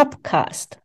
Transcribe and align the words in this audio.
Topcast. 0.00 0.80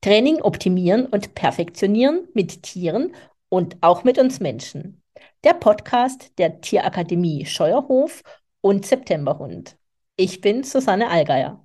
Training 0.00 0.42
optimieren 0.42 1.06
und 1.06 1.36
perfektionieren 1.36 2.26
mit 2.34 2.64
Tieren 2.64 3.14
und 3.48 3.76
auch 3.80 4.02
mit 4.02 4.18
uns 4.18 4.40
Menschen. 4.40 5.04
Der 5.44 5.54
Podcast 5.54 6.36
der 6.38 6.60
Tierakademie 6.60 7.46
Scheuerhof 7.46 8.24
und 8.62 8.84
Septemberhund. 8.84 9.76
Ich 10.16 10.40
bin 10.40 10.64
Susanne 10.64 11.08
Allgeier. 11.08 11.64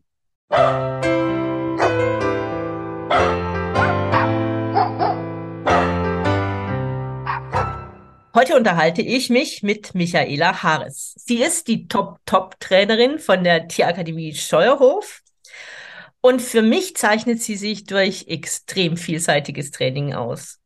Heute 8.35 8.55
unterhalte 8.55 9.01
ich 9.01 9.31
mich 9.31 9.63
mit 9.63 9.95
Michaela 9.95 10.61
Harris. 10.61 11.15
Sie 11.17 11.41
ist 11.41 11.67
die 11.67 11.87
Top-Top-Trainerin 11.87 13.17
von 13.17 13.43
der 13.43 13.67
Tierakademie 13.67 14.35
Scheuerhof. 14.35 15.23
Und 16.21 16.41
für 16.41 16.61
mich 16.61 16.95
zeichnet 16.95 17.41
sie 17.41 17.55
sich 17.55 17.85
durch 17.85 18.27
extrem 18.27 18.95
vielseitiges 18.95 19.71
Training 19.71 20.13
aus. 20.13 20.59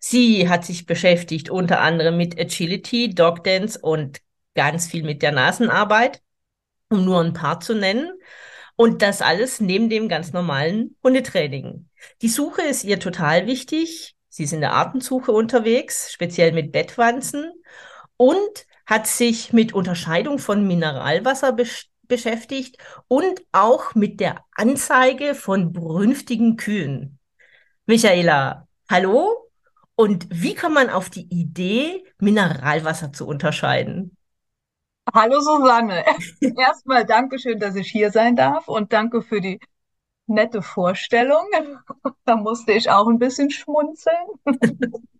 Sie 0.00 0.48
hat 0.48 0.64
sich 0.64 0.86
beschäftigt 0.86 1.48
unter 1.48 1.80
anderem 1.80 2.16
mit 2.16 2.38
Agility, 2.38 3.14
Dog 3.14 3.44
Dance 3.44 3.78
und 3.80 4.20
ganz 4.54 4.88
viel 4.88 5.04
mit 5.04 5.22
der 5.22 5.32
Nasenarbeit, 5.32 6.20
um 6.90 7.04
nur 7.04 7.20
ein 7.20 7.32
paar 7.32 7.60
zu 7.60 7.74
nennen. 7.74 8.10
Und 8.76 9.02
das 9.02 9.22
alles 9.22 9.60
neben 9.60 9.90
dem 9.90 10.08
ganz 10.08 10.32
normalen 10.32 10.96
Hundetraining. 11.02 11.88
Die 12.22 12.28
Suche 12.28 12.62
ist 12.62 12.82
ihr 12.84 12.98
total 12.98 13.46
wichtig. 13.46 14.16
Sie 14.28 14.44
ist 14.44 14.52
in 14.52 14.60
der 14.60 14.72
Artensuche 14.72 15.32
unterwegs, 15.32 16.12
speziell 16.12 16.52
mit 16.52 16.72
Bettwanzen 16.72 17.52
und 18.16 18.66
hat 18.86 19.06
sich 19.06 19.52
mit 19.52 19.72
Unterscheidung 19.72 20.38
von 20.38 20.66
Mineralwasser 20.66 21.52
besch 21.52 21.89
beschäftigt 22.10 22.76
und 23.08 23.40
auch 23.52 23.94
mit 23.94 24.20
der 24.20 24.44
Anzeige 24.54 25.34
von 25.34 25.72
brünftigen 25.72 26.58
Kühen. 26.58 27.18
Michaela, 27.86 28.68
hallo? 28.90 29.50
Und 29.94 30.26
wie 30.30 30.54
kann 30.54 30.74
man 30.74 30.90
auf 30.90 31.08
die 31.08 31.26
Idee, 31.30 32.04
Mineralwasser 32.18 33.12
zu 33.12 33.26
unterscheiden? 33.26 34.16
Hallo 35.12 35.40
Susanne. 35.40 36.04
Erstmal 36.58 37.06
Dankeschön, 37.06 37.58
dass 37.58 37.74
ich 37.74 37.90
hier 37.90 38.10
sein 38.10 38.36
darf 38.36 38.68
und 38.68 38.92
danke 38.92 39.22
für 39.22 39.40
die 39.40 39.58
nette 40.26 40.62
Vorstellung. 40.62 41.46
Da 42.24 42.36
musste 42.36 42.72
ich 42.72 42.90
auch 42.90 43.08
ein 43.08 43.18
bisschen 43.18 43.50
schmunzeln. 43.50 44.26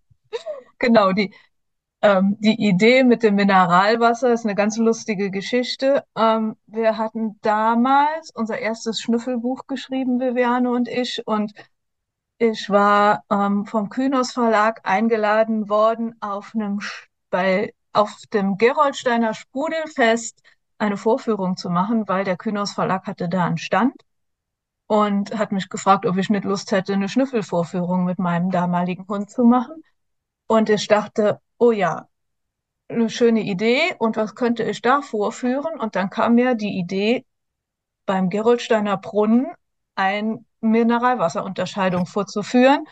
Genau, 0.79 1.13
die, 1.13 1.35
ähm, 2.03 2.37
die 2.41 2.57
Idee 2.69 3.05
mit 3.05 3.23
dem 3.23 3.35
Mineralwasser 3.35 4.33
ist 4.33 4.45
eine 4.45 4.55
ganz 4.55 4.77
lustige 4.79 5.31
Geschichte. 5.31 6.05
Ähm, 6.17 6.57
wir 6.67 6.97
hatten 6.97 7.39
damals 7.43 8.31
unser 8.35 8.59
erstes 8.59 9.01
Schnüffelbuch 9.01 9.67
geschrieben, 9.67 10.21
Viviane 10.21 10.71
und 10.71 10.89
ich, 10.89 11.23
und 11.27 11.53
ich 12.39 12.71
war 12.71 13.25
ähm, 13.31 13.67
vom 13.67 13.91
Kühnos 13.91 14.33
Verlag 14.33 14.81
eingeladen 14.85 15.69
worden, 15.69 16.17
auf 16.21 16.55
einem, 16.55 16.81
bei, 17.31 17.75
auf 17.93 18.17
dem 18.33 18.57
Geroldsteiner 18.57 19.35
Sprudelfest 19.35 20.43
eine 20.79 20.97
Vorführung 20.97 21.57
zu 21.57 21.69
machen, 21.71 22.09
weil 22.09 22.25
der 22.25 22.39
Kühnos 22.39 22.73
Verlag 22.73 23.07
hatte 23.07 23.29
da 23.29 23.45
einen 23.45 23.59
Stand 23.59 23.95
und 24.87 25.39
hat 25.39 25.53
mich 25.53 25.69
gefragt, 25.69 26.07
ob 26.07 26.17
ich 26.17 26.31
nicht 26.31 26.45
Lust 26.45 26.73
hätte, 26.73 26.95
eine 26.95 27.09
Schnüffelvorführung 27.09 28.05
mit 28.05 28.19
meinem 28.19 28.51
damaligen 28.51 29.07
Hund 29.07 29.31
zu 29.31 29.45
machen. 29.45 29.83
Und 30.47 30.71
ich 30.71 30.89
dachte, 30.89 31.41
oh 31.61 31.73
ja, 31.73 32.09
eine 32.89 33.11
schöne 33.11 33.43
Idee 33.43 33.95
und 33.99 34.17
was 34.17 34.35
könnte 34.35 34.65
ich 34.65 34.83
da 34.83 35.03
vorführen? 35.03 35.79
Und 35.79 35.95
dann 35.95 36.11
kam 36.11 36.35
mir 36.35 36.55
die 36.57 36.79
Idee, 36.79 37.25
beim 38.07 38.31
Geroldsteiner 38.31 38.97
Brunnen 38.97 39.47
ein 39.95 40.45
Mineralwasserunterscheidung 40.61 42.07
vorzuführen 42.07 42.87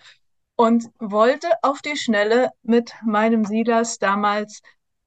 und 0.54 0.84
wollte 1.00 1.48
auf 1.62 1.80
die 1.82 1.96
Schnelle 1.96 2.50
mit 2.62 2.94
meinem 3.04 3.44
Silas 3.44 3.98
damals 3.98 4.60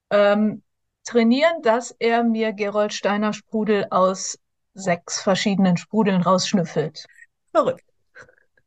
ähm, 0.10 0.64
trainieren, 1.06 1.62
dass 1.62 1.92
er 2.00 2.24
mir 2.24 2.52
Geroldsteiner 2.54 3.32
Sprudel 3.32 3.88
aus 3.92 4.38
sechs 4.74 5.22
verschiedenen 5.22 5.78
Sprudeln 5.78 6.22
rausschnüffelt. 6.22 7.06
Verrückt. 7.52 7.86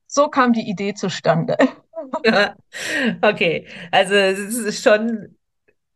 So 0.06 0.28
kam 0.28 0.53
die 0.53 0.69
Idee 0.69 0.94
zustande. 0.94 1.56
okay, 3.22 3.66
also 3.91 4.15
es 4.15 4.56
ist 4.56 4.82
schon, 4.82 5.37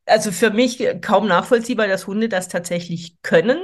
also 0.07 0.33
für 0.33 0.51
mich 0.51 0.83
kaum 1.03 1.27
nachvollziehbar, 1.27 1.89
dass 1.89 2.07
Hunde 2.07 2.29
das 2.29 2.49
tatsächlich 2.49 3.17
können. 3.23 3.59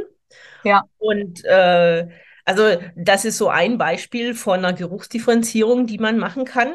Ja. 0.65 0.85
Und 0.99 1.45
äh, 1.45 2.09
also 2.45 2.77
das 2.97 3.25
ist 3.25 3.39
so 3.39 3.49
ein 3.49 3.79
Beispiel 3.79 4.35
von 4.35 4.59
einer 4.59 4.73
Geruchsdifferenzierung, 4.73 5.87
die 5.87 5.99
man 5.99 6.19
machen 6.19 6.45
kann. 6.45 6.75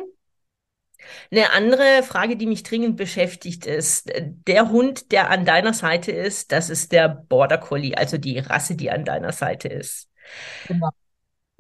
Eine 1.32 1.52
andere 1.54 2.04
Frage, 2.04 2.36
die 2.38 2.46
mich 2.46 2.64
dringend 2.64 2.98
beschäftigt, 2.98 3.66
ist, 3.66 4.12
der 4.16 4.70
Hund, 4.70 5.12
der 5.12 5.30
an 5.30 5.46
deiner 5.46 5.74
Seite 5.74 6.12
ist, 6.12 6.52
das 6.52 6.70
ist 6.70 6.92
der 6.92 7.08
Border 7.08 7.58
Collie, 7.58 7.96
also 7.96 8.18
die 8.18 8.40
Rasse, 8.40 8.76
die 8.76 8.92
an 8.92 9.06
deiner 9.06 9.32
Seite 9.32 9.70
ist. 9.70 10.10
Genau. 10.68 10.90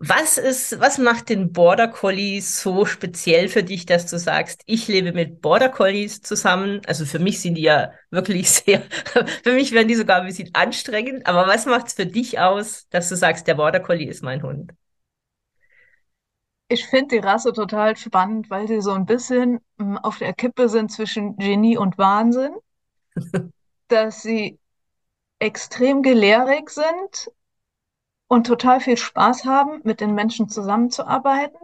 Was 0.01 0.37
ist, 0.37 0.79
was 0.79 0.97
macht 0.97 1.27
den 1.27 1.51
Border 1.51 1.89
Collie 1.89 2.39
so 2.39 2.85
speziell 2.85 3.49
für 3.49 3.63
dich, 3.63 3.85
dass 3.85 4.05
du 4.05 4.17
sagst, 4.17 4.61
ich 4.65 4.87
lebe 4.87 5.11
mit 5.11 5.41
Border 5.41 5.67
Collies 5.67 6.21
zusammen? 6.21 6.81
Also 6.87 7.05
für 7.05 7.19
mich 7.19 7.41
sind 7.41 7.55
die 7.55 7.63
ja 7.63 7.91
wirklich 8.09 8.49
sehr, 8.49 8.81
für 9.43 9.53
mich 9.53 9.73
werden 9.73 9.89
die 9.89 9.95
sogar 9.95 10.21
ein 10.21 10.27
bisschen 10.27 10.49
anstrengend, 10.53 11.27
aber 11.27 11.47
was 11.47 11.65
macht 11.65 11.87
es 11.87 11.93
für 11.93 12.05
dich 12.05 12.39
aus, 12.39 12.87
dass 12.89 13.09
du 13.09 13.17
sagst, 13.17 13.45
der 13.47 13.55
Border 13.55 13.81
Collie 13.81 14.07
ist 14.07 14.23
mein 14.23 14.41
Hund? 14.41 14.71
Ich 16.69 16.85
finde 16.85 17.15
die 17.15 17.25
Rasse 17.25 17.51
total 17.51 17.97
spannend, 17.97 18.49
weil 18.49 18.67
sie 18.67 18.79
so 18.79 18.91
ein 18.91 19.05
bisschen 19.05 19.59
hm, 19.79 19.97
auf 19.97 20.17
der 20.19 20.33
Kippe 20.33 20.69
sind 20.69 20.91
zwischen 20.91 21.35
Genie 21.35 21.77
und 21.77 21.97
Wahnsinn. 21.97 22.53
dass 23.89 24.21
sie 24.21 24.59
extrem 25.39 26.01
gelehrig 26.01 26.69
sind 26.69 27.31
und 28.29 28.45
total 28.47 28.79
viel 28.79 28.95
Spaß 28.95 29.43
haben, 29.45 29.81
mit 29.83 29.99
den 29.99 30.13
Menschen 30.13 30.47
zusammenzuarbeiten. 30.49 31.59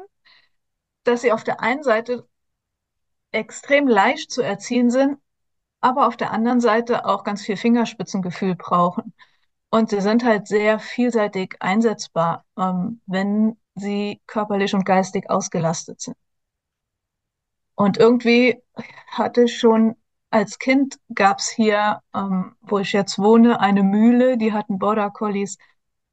Dass 1.05 1.21
sie 1.21 1.31
auf 1.31 1.43
der 1.43 1.61
einen 1.61 1.83
Seite 1.83 2.27
extrem 3.31 3.87
leicht 3.87 4.31
zu 4.31 4.41
erziehen 4.41 4.89
sind, 4.89 5.19
aber 5.79 6.07
auf 6.07 6.17
der 6.17 6.31
anderen 6.31 6.59
Seite 6.59 7.05
auch 7.05 7.23
ganz 7.23 7.43
viel 7.43 7.55
Fingerspitzengefühl 7.55 8.55
brauchen. 8.55 9.13
Und 9.69 9.91
sie 9.91 10.01
sind 10.01 10.25
halt 10.25 10.47
sehr 10.47 10.79
vielseitig 10.79 11.55
einsetzbar, 11.59 12.45
ähm, 12.57 13.01
wenn 13.05 13.57
sie 13.75 14.21
körperlich 14.25 14.73
und 14.73 14.85
geistig 14.85 15.29
ausgelastet 15.29 16.01
sind. 16.01 16.17
Und 17.75 17.97
irgendwie 17.97 18.61
hatte 19.07 19.43
ich 19.43 19.57
schon 19.57 19.95
als 20.31 20.57
Kind 20.59 20.99
gab 21.13 21.39
es 21.39 21.49
hier, 21.49 22.01
ähm, 22.13 22.55
wo 22.61 22.79
ich 22.79 22.91
jetzt 22.93 23.19
wohne, 23.19 23.59
eine 23.59 23.83
Mühle, 23.83 24.37
die 24.37 24.51
hatten 24.53 24.79
Border 24.79 25.11
Collies. 25.11 25.57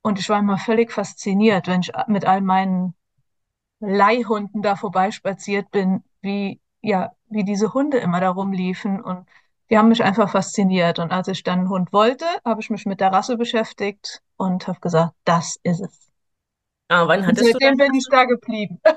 Und 0.02 0.18
ich 0.18 0.28
war 0.28 0.38
immer 0.38 0.58
völlig 0.58 0.92
fasziniert, 0.92 1.68
wenn 1.68 1.80
ich 1.80 1.92
mit 2.08 2.24
all 2.24 2.40
meinen 2.40 2.94
Leihhunden 3.80 4.62
da 4.62 4.76
vorbeispaziert 4.76 5.70
bin, 5.70 6.02
wie, 6.20 6.60
ja, 6.80 7.12
wie 7.28 7.44
diese 7.44 7.72
Hunde 7.72 7.98
immer 7.98 8.20
da 8.20 8.30
rumliefen. 8.30 9.00
Und 9.00 9.28
die 9.70 9.78
haben 9.78 9.88
mich 9.88 10.02
einfach 10.02 10.30
fasziniert. 10.30 10.98
Und 10.98 11.12
als 11.12 11.28
ich 11.28 11.42
dann 11.42 11.60
einen 11.60 11.68
Hund 11.68 11.92
wollte, 11.92 12.26
habe 12.44 12.60
ich 12.60 12.70
mich 12.70 12.84
mit 12.84 13.00
der 13.00 13.12
Rasse 13.12 13.36
beschäftigt 13.36 14.22
und 14.36 14.66
habe 14.68 14.80
gesagt, 14.80 15.14
das 15.24 15.58
ist 15.62 15.80
es. 15.80 16.12
Ah, 16.88 17.06
wann 17.06 17.26
hattest 17.26 17.46
und 17.46 17.52
seitdem 17.52 17.78
du 17.78 17.84
bin 17.84 17.94
ich 17.94 18.06
da 18.10 18.24
geblieben. 18.24 18.80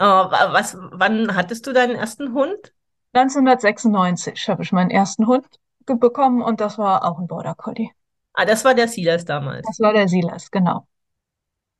Oh, 0.00 0.04
was, 0.30 0.76
wann 0.80 1.36
hattest 1.36 1.68
du 1.68 1.72
deinen 1.72 1.94
ersten 1.94 2.32
Hund? 2.32 2.72
1996 3.12 4.48
habe 4.48 4.64
ich 4.64 4.72
meinen 4.72 4.90
ersten 4.90 5.28
Hund 5.28 5.46
bekommen 5.86 6.42
und 6.42 6.60
das 6.60 6.78
war 6.78 7.04
auch 7.04 7.20
ein 7.20 7.28
Border 7.28 7.54
Collie. 7.54 7.90
Ah, 8.34 8.44
das 8.44 8.64
war 8.64 8.74
der 8.74 8.88
Silas 8.88 9.24
damals. 9.24 9.66
Das 9.66 9.80
war 9.80 9.92
der 9.92 10.08
Silas, 10.08 10.50
genau. 10.50 10.86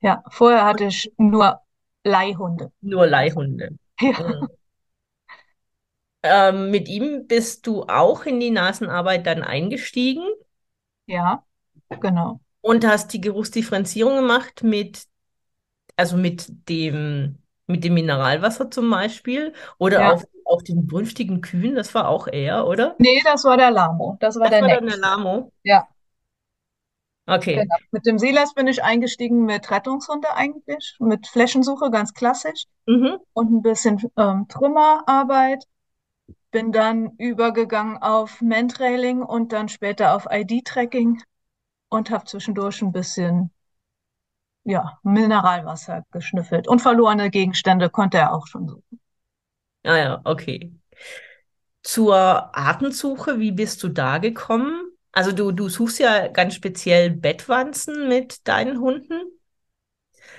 Ja, 0.01 0.23
vorher 0.31 0.65
hatte 0.65 0.85
ich 0.85 1.13
nur 1.19 1.61
Leihhunde. 2.05 2.73
Nur 2.81 3.07
Leihhunde. 3.07 3.77
Ja. 4.01 4.13
Mhm. 4.13 4.49
Ähm, 6.27 6.71
mit 6.71 6.89
ihm 6.89 7.27
bist 7.27 7.67
du 7.67 7.83
auch 7.83 8.25
in 8.25 8.41
die 8.41 8.51
Nasenarbeit 8.51 9.27
dann 9.27 9.43
eingestiegen? 9.43 10.25
Ja, 11.05 11.45
genau. 12.01 12.41
Und 12.63 12.87
hast 12.87 13.13
die 13.13 13.21
Geruchsdifferenzierung 13.21 14.17
gemacht 14.17 14.63
mit 14.63 15.07
also 15.97 16.17
mit 16.17 16.69
dem, 16.69 17.39
mit 17.67 17.85
dem 17.85 17.95
Mineralwasser 17.95 18.71
zum 18.71 18.91
Beispiel 18.91 19.53
oder 19.79 20.01
ja. 20.01 20.13
auf, 20.13 20.25
auf 20.45 20.63
den 20.63 20.87
brünftigen 20.87 21.41
Kühen, 21.41 21.75
das 21.75 21.95
war 21.95 22.09
auch 22.09 22.27
er, 22.27 22.67
oder? 22.67 22.97
Nee, 22.99 23.21
das 23.25 23.45
war 23.45 23.57
der 23.57 23.71
Lamo. 23.71 24.17
Das 24.21 24.37
war 24.37 24.49
das 24.49 24.59
der 24.59 24.63
war 24.63 24.77
dann 24.77 24.87
der 24.87 24.99
Lamo? 24.99 25.53
Ja. 25.63 25.87
Okay. 27.27 27.57
Genau. 27.57 27.77
Mit 27.91 28.07
dem 28.07 28.19
Silas 28.19 28.55
bin 28.55 28.67
ich 28.67 28.83
eingestiegen 28.83 29.45
mit 29.45 29.71
Rettungshunde 29.71 30.35
eigentlich, 30.35 30.97
mit 30.99 31.27
Flächensuche, 31.27 31.91
ganz 31.91 32.13
klassisch. 32.13 32.65
Mhm. 32.87 33.19
Und 33.33 33.51
ein 33.51 33.63
bisschen 33.63 34.01
ähm, 34.17 34.47
Trümmerarbeit. 34.49 35.65
Bin 36.51 36.71
dann 36.71 37.11
übergegangen 37.19 37.99
auf 37.99 38.41
Mantrailing 38.41 39.23
und 39.23 39.53
dann 39.53 39.69
später 39.69 40.15
auf 40.15 40.27
ID-Tracking 40.31 41.21
und 41.89 42.11
habe 42.11 42.27
zwischendurch 42.27 42.81
ein 42.81 42.93
bisschen 42.93 43.51
ja, 44.65 44.99
Mineralwasser 45.03 46.05
geschnüffelt. 46.11 46.69
Und 46.69 46.81
verlorene 46.81 47.31
Gegenstände 47.31 47.91
konnte 47.91 48.19
er 48.19 48.33
auch 48.35 48.47
schon 48.47 48.69
suchen. 48.69 49.01
Ah 49.83 49.97
ja, 49.97 50.21
okay. 50.25 50.73
Zur 51.83 52.17
Artensuche, 52.57 53.39
wie 53.41 53.53
bist 53.53 53.83
du 53.83 53.89
da 53.89 54.19
gekommen? 54.19 54.84
Also 55.15 55.33
du, 55.33 55.51
du 55.53 55.69
suchst 55.71 55.99
ja 56.01 56.29
ganz 56.29 56.55
speziell 56.55 57.11
Bettwanzen 57.11 58.09
mit 58.09 58.47
deinen 58.49 58.81
Hunden. 58.81 59.15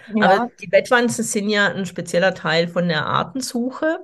Ja, 0.08 0.38
Aber 0.38 0.50
die 0.60 0.68
Bettwanzen 0.68 1.24
sind 1.24 1.50
ja 1.50 1.68
ein 1.74 1.86
spezieller 1.86 2.34
Teil 2.34 2.68
von 2.68 2.88
der 2.88 3.06
Artensuche. 3.06 4.00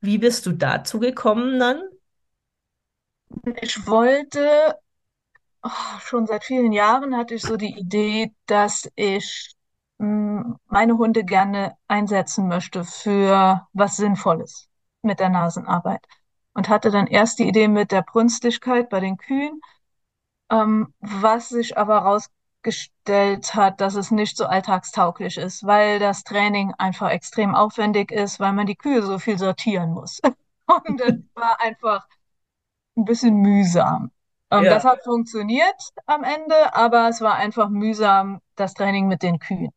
Wie 0.00 0.18
bist 0.18 0.46
du 0.46 0.52
dazu 0.52 0.98
gekommen 1.00 1.58
dann? 1.58 1.82
ich 3.62 3.86
wollte, 3.86 4.74
oh, 5.62 5.70
schon 6.00 6.26
seit 6.26 6.44
vielen 6.44 6.72
Jahren 6.72 7.16
hatte 7.16 7.34
ich 7.34 7.42
so 7.42 7.56
die 7.56 7.78
Idee, 7.78 8.34
dass 8.46 8.90
ich 8.96 9.54
mh, 9.98 10.56
meine 10.66 10.98
Hunde 10.98 11.24
gerne 11.24 11.76
einsetzen 11.88 12.48
möchte 12.48 12.84
für 12.84 13.66
was 13.72 13.96
Sinnvolles 13.96 14.68
mit 15.02 15.20
der 15.20 15.30
Nasenarbeit. 15.30 16.04
Und 16.54 16.68
hatte 16.68 16.90
dann 16.90 17.06
erst 17.06 17.38
die 17.38 17.48
Idee 17.48 17.68
mit 17.68 17.92
der 17.92 18.02
Brünstigkeit 18.02 18.88
bei 18.90 19.00
den 19.00 19.16
Kühen, 19.16 19.60
ähm, 20.50 20.94
was 21.00 21.48
sich 21.48 21.78
aber 21.78 22.02
herausgestellt 22.02 23.54
hat, 23.54 23.80
dass 23.80 23.94
es 23.94 24.10
nicht 24.10 24.36
so 24.36 24.46
alltagstauglich 24.46 25.36
ist, 25.38 25.64
weil 25.66 25.98
das 25.98 26.24
Training 26.24 26.72
einfach 26.78 27.10
extrem 27.10 27.54
aufwendig 27.54 28.10
ist, 28.12 28.40
weil 28.40 28.52
man 28.52 28.66
die 28.66 28.76
Kühe 28.76 29.02
so 29.02 29.18
viel 29.18 29.38
sortieren 29.38 29.92
muss. 29.92 30.20
Und 30.86 31.00
das 31.00 31.14
war 31.34 31.60
einfach 31.60 32.06
ein 32.96 33.04
bisschen 33.04 33.36
mühsam. 33.36 34.10
Ähm, 34.50 34.68
das 34.68 34.84
Ja. 34.84 34.84
hat 34.84 35.02
funktioniert 35.04 35.76
am 36.06 36.24
Ende, 36.24 36.74
aber 36.74 37.08
es 37.08 37.20
war 37.20 37.34
einfach 37.36 37.68
mühsam, 37.68 38.40
das 38.56 38.74
Training 38.74 39.08
mit 39.08 39.22
den 39.22 39.38
Kühen. 39.38 39.70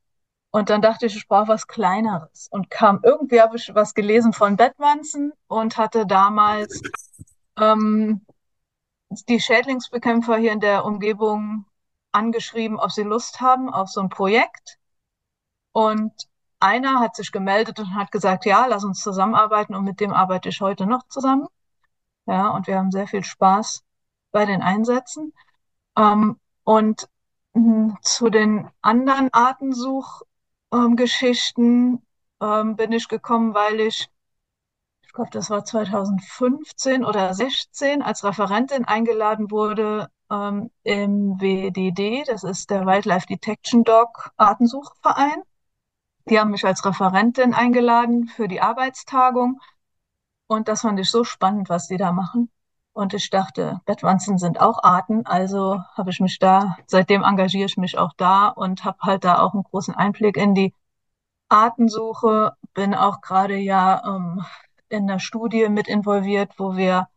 Und 0.52 0.70
dann 0.70 0.82
dachte 0.82 1.08
ich, 1.08 1.16
ich 1.18 1.28
brauche 1.28 1.50
was 1.50 1.68
Kleineres. 1.68 2.48
Und 2.52 2.70
kam, 2.72 3.02
irgendwie 3.04 3.42
habe 3.42 3.58
ich 3.58 3.74
was 3.76 3.94
gelesen 3.96 4.34
von 4.34 4.58
Bettwanzen 4.58 5.34
und 5.48 5.78
hatte 5.78 6.08
damals 6.08 6.86
ähm, 7.60 8.26
die 9.30 9.40
Schädlingsbekämpfer 9.40 10.38
hier 10.38 10.52
in 10.52 10.60
der 10.60 10.86
Umgebung 10.86 11.66
angeschrieben, 12.12 12.80
ob 12.80 12.92
sie 12.92 13.04
Lust 13.04 13.42
haben 13.42 13.74
auf 13.74 13.90
so 13.90 14.02
ein 14.02 14.10
Projekt. 14.10 14.78
Und 15.72 16.12
einer 16.60 17.00
hat 17.00 17.16
sich 17.16 17.32
gemeldet 17.32 17.80
und 17.80 17.96
hat 17.96 18.12
gesagt, 18.12 18.46
ja, 18.46 18.66
lass 18.68 18.84
uns 18.84 19.02
zusammenarbeiten. 19.02 19.76
Und 19.76 19.84
mit 19.84 20.00
dem 20.00 20.14
arbeite 20.14 20.50
ich 20.50 20.62
heute 20.62 20.86
noch 20.86 21.08
zusammen. 21.08 21.48
Ja, 22.26 22.50
und 22.50 22.68
wir 22.68 22.78
haben 22.78 22.92
sehr 22.92 23.08
viel 23.08 23.24
Spaß 23.24 23.84
bei 24.32 24.46
den 24.46 24.62
Einsätzen. 24.62 25.34
Ähm, 25.98 26.40
und 26.64 27.10
mh, 27.54 27.98
zu 28.02 28.30
den 28.30 28.70
anderen 28.82 29.34
Artensuchgeschichten 29.34 32.06
ähm, 32.42 32.76
bin 32.76 32.92
ich 32.92 33.08
gekommen, 33.08 33.54
weil 33.54 33.80
ich 33.80 34.10
glaube, 35.14 35.30
das 35.32 35.50
war 35.50 35.64
2015 35.64 37.06
oder 37.06 37.34
16, 37.34 38.02
als 38.02 38.24
Referentin 38.24 38.86
eingeladen 38.86 39.52
wurde 39.52 40.10
ähm, 40.32 40.72
im 40.84 41.40
WDD, 41.40 42.24
das 42.28 42.44
ist 42.44 42.70
der 42.70 42.86
Wildlife 42.86 43.28
Detection 43.28 43.84
Dog 43.84 44.32
Artensuchverein. 44.38 45.44
Die 46.30 46.40
haben 46.40 46.52
mich 46.52 46.66
als 46.66 46.86
Referentin 46.86 47.54
eingeladen 47.54 48.28
für 48.28 48.48
die 48.48 48.62
Arbeitstagung. 48.62 49.60
Und 50.48 50.68
das 50.68 50.82
fand 50.82 51.00
ich 51.00 51.10
so 51.12 51.24
spannend, 51.24 51.70
was 51.70 51.88
die 51.88 51.98
da 51.98 52.12
machen. 52.12 52.50
Und 52.94 53.14
ich 53.14 53.30
dachte, 53.30 53.82
Bettwanzen 53.86 54.38
sind 54.38 54.60
auch 54.62 54.84
Arten, 54.84 55.26
also 55.26 55.82
habe 55.96 56.12
ich 56.12 56.20
mich 56.20 56.38
da, 56.40 56.78
seitdem 56.86 57.24
engagiere 57.24 57.66
ich 57.66 57.76
mich 57.78 57.98
auch 57.98 58.14
da 58.18 58.50
und 58.50 58.86
habe 58.86 59.00
halt 59.02 59.24
da 59.24 59.40
auch 59.42 59.54
einen 59.54 59.64
großen 59.64 59.96
Einblick 59.96 60.38
in 60.38 60.54
die 60.54 60.74
Artensuche. 61.50 62.54
Bin 62.74 62.94
auch 62.94 63.22
gerade 63.22 63.58
ja 63.58 64.02
ähm, 64.06 64.46
in 64.90 65.08
der 65.08 65.20
Studie 65.20 65.70
mit 65.70 65.88
involviert, 65.88 66.54
wo 66.58 66.76
wir 66.76 67.08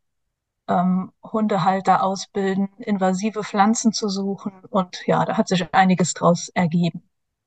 ähm, 0.69 1.13
Hundehalter 1.23 2.03
ausbilden, 2.03 2.69
invasive 2.79 3.45
Pflanzen 3.45 3.93
zu 3.93 4.09
suchen. 4.09 4.53
Und 4.71 5.07
ja, 5.07 5.25
da 5.25 5.37
hat 5.37 5.49
sich 5.49 5.73
einiges 5.73 6.15
draus 6.15 6.49
ergeben, 6.51 7.03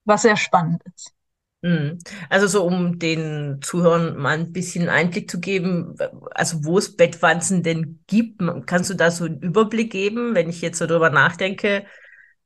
was 0.06 0.24
sehr 0.24 0.38
spannend 0.38 0.84
ist. 0.96 1.14
Mhm. 1.62 2.00
Also 2.30 2.48
so, 2.48 2.64
um 2.64 3.00
den 3.00 3.60
Zuhörern 3.62 4.16
mal 4.16 4.38
ein 4.38 4.54
bisschen 4.54 4.88
Einblick 4.88 5.30
zu 5.30 5.42
geben, 5.42 5.96
also 6.32 6.64
wo 6.64 6.78
es 6.78 6.96
Bettwanzen 6.96 7.64
denn 7.64 8.02
gibt, 8.08 8.42
kannst 8.66 8.90
du 8.90 8.94
da 8.94 9.12
so 9.12 9.26
einen 9.26 9.42
Überblick 9.42 9.92
geben? 9.92 10.36
Wenn 10.36 10.50
ich 10.50 10.62
jetzt 10.62 10.78
so 10.80 10.88
drüber 10.88 11.10
nachdenke, 11.10 11.86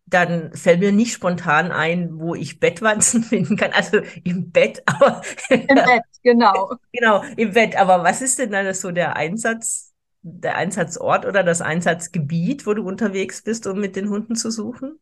dann 0.05 0.53
fällt 0.55 0.79
mir 0.79 0.91
nicht 0.91 1.13
spontan 1.13 1.71
ein, 1.71 2.19
wo 2.19 2.35
ich 2.35 2.59
Bettwanzen 2.59 3.23
finden 3.25 3.57
kann. 3.57 3.71
Also 3.73 3.99
im 4.23 4.51
Bett, 4.51 4.83
aber 4.87 5.21
Im 5.67 5.81
Bett, 5.83 6.03
genau. 6.23 6.77
genau, 6.93 7.23
im 7.37 7.53
Bett. 7.53 7.75
Aber 7.77 8.03
was 8.03 8.21
ist 8.21 8.39
denn 8.39 8.51
dann 8.51 8.73
so 8.73 8.91
der 8.91 9.15
Einsatz, 9.15 9.93
der 10.21 10.55
Einsatzort 10.57 11.25
oder 11.25 11.43
das 11.43 11.61
Einsatzgebiet, 11.61 12.65
wo 12.65 12.73
du 12.73 12.87
unterwegs 12.87 13.41
bist, 13.43 13.67
um 13.67 13.79
mit 13.79 13.95
den 13.95 14.09
Hunden 14.09 14.35
zu 14.35 14.51
suchen? 14.51 14.99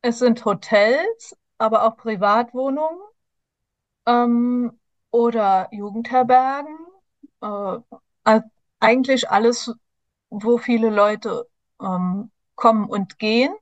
Es 0.00 0.20
sind 0.20 0.42
Hotels, 0.46 1.36
aber 1.58 1.84
auch 1.84 1.98
Privatwohnungen. 1.98 2.98
ähm, 4.06 4.78
oder 5.10 5.68
Jugendherbergen. 5.72 6.76
Äh, 7.40 8.40
eigentlich 8.80 9.30
alles, 9.30 9.72
wo 10.30 10.58
viele 10.58 10.90
Leute 10.90 11.48
ähm, 11.80 12.30
kommen 12.54 12.88
und 12.88 13.18
gehen. 13.18 13.54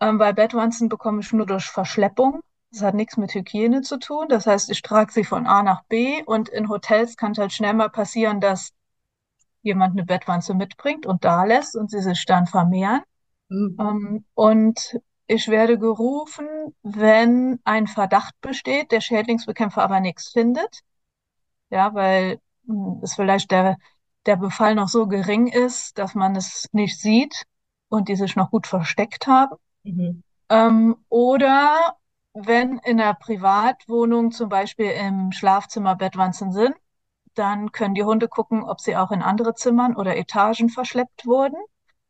Ähm, 0.00 0.18
bei 0.18 0.32
Bettwanzen 0.32 0.88
bekomme 0.88 1.20
ich 1.20 1.32
nur 1.32 1.46
durch 1.46 1.66
Verschleppung. 1.66 2.40
Das 2.70 2.82
hat 2.82 2.94
nichts 2.94 3.16
mit 3.16 3.34
Hygiene 3.34 3.82
zu 3.82 3.98
tun. 3.98 4.26
Das 4.28 4.46
heißt, 4.46 4.70
ich 4.70 4.82
trage 4.82 5.12
sie 5.12 5.24
von 5.24 5.46
A 5.46 5.62
nach 5.62 5.84
B 5.84 6.22
und 6.24 6.48
in 6.48 6.68
Hotels 6.68 7.16
kann 7.16 7.32
es 7.32 7.38
halt 7.38 7.52
schnell 7.52 7.74
mal 7.74 7.88
passieren, 7.90 8.40
dass 8.40 8.72
jemand 9.62 9.92
eine 9.94 10.04
Bettwanze 10.06 10.54
mitbringt 10.54 11.06
und 11.06 11.24
da 11.24 11.44
lässt 11.44 11.76
und 11.76 11.90
sie 11.90 12.00
sich 12.02 12.24
dann 12.26 12.46
vermehren. 12.46 13.02
Mhm. 13.48 13.76
Ähm, 13.80 14.24
und 14.34 14.98
ich 15.28 15.48
werde 15.48 15.78
gerufen, 15.78 16.46
wenn 16.82 17.60
ein 17.64 17.86
Verdacht 17.88 18.34
besteht, 18.42 18.92
der 18.92 19.00
Schädlingsbekämpfer 19.02 19.82
aber 19.82 20.00
nichts 20.00 20.30
findet. 20.30 20.82
Ja, 21.70 21.94
weil 21.94 22.40
mh, 22.64 23.00
es 23.02 23.14
vielleicht 23.14 23.50
der, 23.50 23.78
der 24.26 24.36
Befall 24.36 24.74
noch 24.74 24.88
so 24.88 25.06
gering 25.06 25.46
ist, 25.48 25.98
dass 25.98 26.14
man 26.14 26.36
es 26.36 26.68
nicht 26.72 27.00
sieht 27.00 27.44
und 27.88 28.08
die 28.08 28.16
sich 28.16 28.36
noch 28.36 28.50
gut 28.50 28.66
versteckt 28.66 29.26
haben. 29.26 29.56
Mhm. 29.86 30.22
Ähm, 30.48 30.96
oder 31.08 31.96
wenn 32.34 32.78
in 32.78 32.98
der 32.98 33.14
Privatwohnung 33.14 34.32
zum 34.32 34.48
Beispiel 34.48 34.90
im 34.90 35.32
Schlafzimmer 35.32 35.96
Bettwanzen 35.96 36.52
sind, 36.52 36.74
dann 37.34 37.72
können 37.72 37.94
die 37.94 38.04
Hunde 38.04 38.28
gucken, 38.28 38.64
ob 38.64 38.80
sie 38.80 38.96
auch 38.96 39.10
in 39.10 39.22
andere 39.22 39.54
Zimmern 39.54 39.96
oder 39.96 40.16
Etagen 40.16 40.68
verschleppt 40.70 41.26
wurden. 41.26 41.56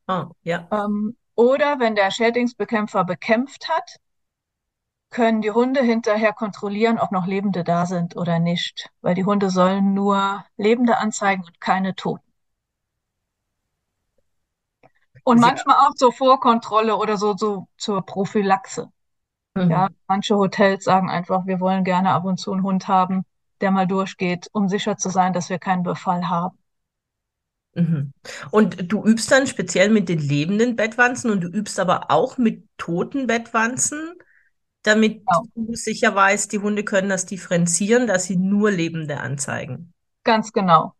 Ah, 0.06 0.28
ja. 0.42 0.66
Ähm, 0.70 1.16
oder 1.34 1.78
wenn 1.80 1.94
der 1.94 2.10
Schädlingsbekämpfer 2.10 3.04
bekämpft 3.04 3.68
hat, 3.68 3.96
können 5.10 5.42
die 5.42 5.50
Hunde 5.50 5.82
hinterher 5.82 6.32
kontrollieren, 6.32 6.98
ob 6.98 7.10
noch 7.10 7.26
Lebende 7.26 7.64
da 7.64 7.86
sind 7.86 8.16
oder 8.16 8.38
nicht, 8.38 8.90
weil 9.00 9.14
die 9.14 9.24
Hunde 9.24 9.50
sollen 9.50 9.94
nur 9.94 10.44
Lebende 10.56 10.98
anzeigen 10.98 11.42
und 11.44 11.60
keine 11.60 11.94
Toten. 11.94 12.25
Und 15.26 15.40
manchmal 15.40 15.76
auch 15.76 15.94
zur 15.94 16.10
Vorkontrolle 16.12 16.96
oder 16.96 17.18
so, 17.18 17.36
so 17.36 17.68
zur 17.76 18.00
Prophylaxe. 18.06 18.90
Ja, 19.68 19.88
mhm. 19.88 19.96
manche 20.08 20.36
Hotels 20.36 20.84
sagen 20.84 21.10
einfach, 21.10 21.46
wir 21.46 21.60
wollen 21.60 21.84
gerne 21.84 22.10
ab 22.12 22.24
und 22.26 22.38
zu 22.38 22.52
einen 22.52 22.62
Hund 22.64 22.88
haben, 22.88 23.24
der 23.62 23.70
mal 23.72 23.86
durchgeht, 23.86 24.48
um 24.52 24.68
sicher 24.68 24.96
zu 24.98 25.10
sein, 25.10 25.32
dass 25.34 25.50
wir 25.50 25.58
keinen 25.60 25.84
Befall 25.84 26.28
haben. 26.30 26.58
Mhm. 27.74 28.12
Und 28.50 28.90
du 28.92 29.04
übst 29.04 29.30
dann 29.30 29.46
speziell 29.46 29.90
mit 29.90 30.08
den 30.08 30.18
lebenden 30.18 30.76
Bettwanzen 30.76 31.30
und 31.30 31.42
du 31.42 31.48
übst 31.48 31.78
aber 31.78 32.10
auch 32.10 32.38
mit 32.38 32.66
toten 32.78 33.26
Bettwanzen, 33.26 34.14
damit 34.82 35.24
Genau, 35.26 35.46
du 35.54 35.74
sicher 35.74 36.14
weißt, 36.14 36.52
die 36.52 36.60
Hunde 36.60 36.84
können 36.84 37.10
das 37.10 37.26
differenzieren, 37.26 38.06
dass 38.08 38.24
sie 38.26 38.36
nur 38.36 38.70
Lebende 38.72 39.20
anzeigen. 39.20 39.94
ganz 40.24 40.52
genau. 40.52 40.95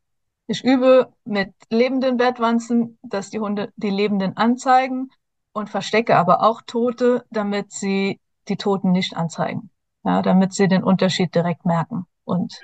Ich 0.47 0.63
übe 0.65 1.13
mit 1.25 1.55
lebenden 1.71 2.17
Bettwanzen, 2.17 2.99
dass 3.03 3.31
die 3.31 3.41
Hunde 3.41 3.73
die 3.77 3.91
Lebenden 3.91 4.37
anzeigen 4.37 5.11
und 5.53 5.71
verstecke 5.71 6.17
aber 6.17 6.43
auch 6.43 6.63
Tote, 6.63 7.25
damit 7.31 7.73
sie 7.73 8.21
die 8.49 8.57
Toten 8.57 8.93
nicht 8.93 9.17
anzeigen. 9.17 9.71
Ja, 10.05 10.23
damit 10.23 10.55
sie 10.55 10.69
den 10.69 10.85
Unterschied 10.85 11.35
direkt 11.35 11.67
merken 11.67 12.07
und 12.25 12.61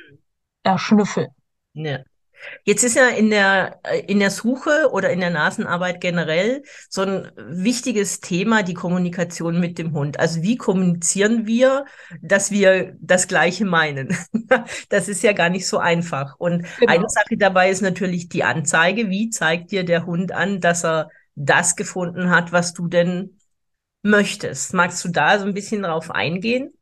erschnüffeln. 0.62 1.30
Ja. 1.72 1.98
Jetzt 2.64 2.84
ist 2.84 2.96
ja 2.96 3.08
in 3.08 3.30
der, 3.30 3.80
äh, 3.84 4.00
in 4.06 4.18
der 4.18 4.30
Suche 4.30 4.90
oder 4.92 5.10
in 5.10 5.20
der 5.20 5.30
Nasenarbeit 5.30 6.00
generell 6.00 6.62
so 6.88 7.02
ein 7.02 7.30
wichtiges 7.36 8.20
Thema 8.20 8.62
die 8.62 8.74
Kommunikation 8.74 9.60
mit 9.60 9.78
dem 9.78 9.92
Hund. 9.92 10.18
Also 10.20 10.42
wie 10.42 10.56
kommunizieren 10.56 11.46
wir, 11.46 11.84
dass 12.20 12.50
wir 12.50 12.96
das 13.00 13.28
Gleiche 13.28 13.64
meinen? 13.64 14.16
Das 14.88 15.08
ist 15.08 15.22
ja 15.22 15.32
gar 15.32 15.48
nicht 15.48 15.66
so 15.66 15.78
einfach. 15.78 16.36
Und 16.38 16.66
eine 16.86 17.04
Genau. 17.04 17.08
Sache 17.08 17.36
dabei 17.36 17.70
ist 17.70 17.80
natürlich 17.82 18.28
die 18.28 18.44
Anzeige. 18.44 19.08
Wie 19.10 19.30
zeigt 19.30 19.70
dir 19.70 19.84
der 19.84 20.06
Hund 20.06 20.32
an, 20.32 20.60
dass 20.60 20.84
er 20.84 21.10
das 21.34 21.76
gefunden 21.76 22.30
hat, 22.30 22.52
was 22.52 22.72
du 22.74 22.88
denn 22.88 23.38
möchtest? 24.02 24.74
Magst 24.74 25.04
du 25.04 25.08
da 25.10 25.38
so 25.38 25.46
ein 25.46 25.54
bisschen 25.54 25.82
drauf 25.82 26.10
eingehen? 26.10 26.72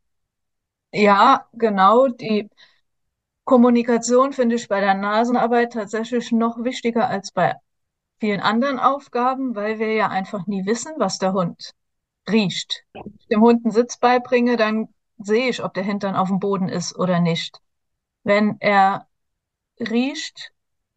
Ja, 0.92 1.48
genau. 1.52 2.08
Die 2.08 2.48
Kommunikation 3.50 4.32
finde 4.32 4.54
ich 4.54 4.68
bei 4.68 4.78
der 4.78 4.94
Nasenarbeit 4.94 5.72
tatsächlich 5.72 6.30
noch 6.30 6.62
wichtiger 6.62 7.08
als 7.08 7.32
bei 7.32 7.56
vielen 8.20 8.38
anderen 8.38 8.78
Aufgaben, 8.78 9.56
weil 9.56 9.80
wir 9.80 9.92
ja 9.92 10.06
einfach 10.06 10.46
nie 10.46 10.66
wissen, 10.66 10.92
was 10.98 11.18
der 11.18 11.32
Hund 11.32 11.72
riecht. 12.30 12.84
Wenn 12.92 13.12
ich 13.18 13.26
dem 13.26 13.40
Hund 13.40 13.64
einen 13.64 13.72
Sitz 13.72 13.98
beibringe, 13.98 14.56
dann 14.56 14.90
sehe 15.18 15.48
ich, 15.48 15.64
ob 15.64 15.74
der 15.74 15.82
Hintern 15.82 16.14
auf 16.14 16.28
dem 16.28 16.38
Boden 16.38 16.68
ist 16.68 16.96
oder 16.96 17.18
nicht. 17.18 17.60
Wenn 18.22 18.54
er 18.60 19.08
riecht 19.80 20.52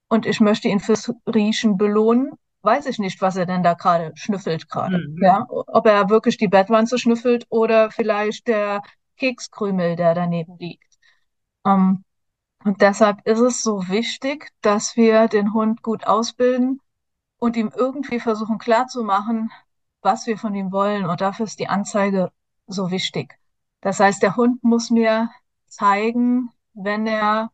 und 0.07 0.27
ich 0.27 0.39
möchte 0.39 0.67
ihn 0.67 0.79
fürs 0.79 1.11
Riechen 1.25 1.77
belohnen, 1.77 2.33
weiß 2.61 2.85
ich 2.85 2.99
nicht, 2.99 3.19
was 3.19 3.35
er 3.35 3.47
denn 3.47 3.63
da 3.63 3.73
gerade 3.73 4.11
schnüffelt 4.13 4.69
gerade. 4.69 4.99
Mhm. 4.99 5.17
Ja, 5.23 5.47
ob 5.49 5.87
er 5.87 6.11
wirklich 6.11 6.37
die 6.37 6.49
Bettwanze 6.49 6.99
schnüffelt 6.99 7.47
oder 7.49 7.89
vielleicht 7.89 8.47
der 8.47 8.83
Kekskrümel, 9.17 9.95
der 9.95 10.13
daneben 10.13 10.55
liegt. 10.59 10.99
Ähm, 11.65 12.03
und 12.63 12.81
deshalb 12.81 13.25
ist 13.27 13.39
es 13.39 13.61
so 13.61 13.89
wichtig, 13.89 14.51
dass 14.61 14.95
wir 14.95 15.27
den 15.27 15.53
Hund 15.53 15.81
gut 15.81 16.07
ausbilden 16.07 16.79
und 17.37 17.57
ihm 17.57 17.71
irgendwie 17.75 18.19
versuchen 18.19 18.57
klarzumachen, 18.57 19.51
was 20.01 20.27
wir 20.27 20.37
von 20.37 20.55
ihm 20.55 20.71
wollen. 20.71 21.05
Und 21.05 21.19
dafür 21.19 21.45
ist 21.45 21.59
die 21.59 21.67
Anzeige 21.67 22.31
so 22.67 22.89
wichtig. 22.89 23.37
Das 23.81 23.99
heißt, 23.99 24.23
der 24.23 24.37
Hund 24.37 24.63
muss 24.63 24.89
mir 24.89 25.29
zeigen, 25.67 26.51
wenn 26.73 27.05
er 27.05 27.51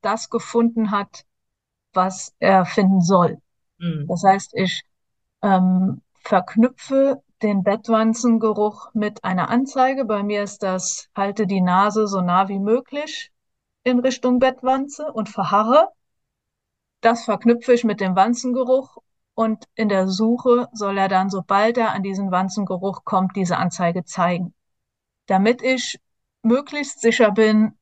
das 0.00 0.30
gefunden 0.30 0.92
hat, 0.92 1.24
was 1.92 2.32
er 2.38 2.64
finden 2.64 3.00
soll. 3.00 3.38
Mhm. 3.78 4.06
Das 4.08 4.22
heißt, 4.22 4.54
ich 4.54 4.84
ähm, 5.42 6.02
verknüpfe 6.14 7.20
den 7.42 7.64
Bettwanzengeruch 7.64 8.94
mit 8.94 9.24
einer 9.24 9.50
Anzeige. 9.50 10.04
Bei 10.04 10.22
mir 10.22 10.44
ist 10.44 10.62
das, 10.62 11.08
halte 11.16 11.48
die 11.48 11.60
Nase 11.60 12.06
so 12.06 12.20
nah 12.20 12.48
wie 12.48 12.60
möglich 12.60 13.31
in 13.84 14.00
Richtung 14.00 14.38
Bettwanze 14.40 15.12
und 15.12 15.28
verharre. 15.28 15.88
Das 17.02 17.24
verknüpfe 17.24 17.74
ich 17.74 17.84
mit 17.84 18.00
dem 18.00 18.16
Wanzengeruch 18.16 18.96
und 19.34 19.66
in 19.74 19.90
der 19.90 20.08
Suche 20.08 20.68
soll 20.72 20.96
er 20.96 21.08
dann, 21.08 21.28
sobald 21.28 21.76
er 21.76 21.92
an 21.92 22.02
diesen 22.02 22.30
Wanzengeruch 22.30 23.04
kommt, 23.04 23.36
diese 23.36 23.58
Anzeige 23.58 24.04
zeigen. 24.04 24.54
Damit 25.26 25.62
ich 25.62 26.00
möglichst 26.42 27.00
sicher 27.02 27.32
bin, 27.32 27.74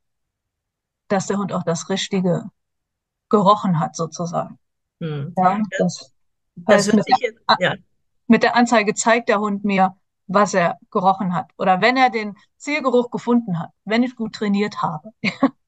dass 1.09 1.27
der 1.27 1.39
Hund 1.39 1.53
auch 1.53 1.63
das 1.65 1.89
Richtige 1.89 2.45
gerochen 3.31 3.81
hat, 3.81 3.97
sozusagen. 3.97 4.59
Mhm. 5.01 5.35
Ja, 5.37 5.61
das 5.79 6.13
Das 6.69 6.87
heißt, 6.87 6.93
hört 6.93 6.97
mit 6.97 7.09
jetzt, 7.21 7.41
ja. 7.59 7.75
mit 8.29 8.43
der 8.45 8.57
Anzeige 8.57 8.95
zeigt 8.95 9.29
der 9.29 9.41
Hund 9.41 9.65
mir, 9.65 9.97
was 10.29 10.55
er 10.55 10.79
gerochen 10.91 11.35
hat. 11.35 11.51
Oder 11.59 11.81
wenn 11.83 11.97
er 11.97 12.11
den 12.11 12.37
Zielgeruch 12.59 13.11
gefunden 13.11 13.59
hat, 13.61 13.71
wenn 13.85 14.03
ich 14.05 14.17
gut 14.17 14.35
trainiert 14.35 14.83
habe. 14.83 15.13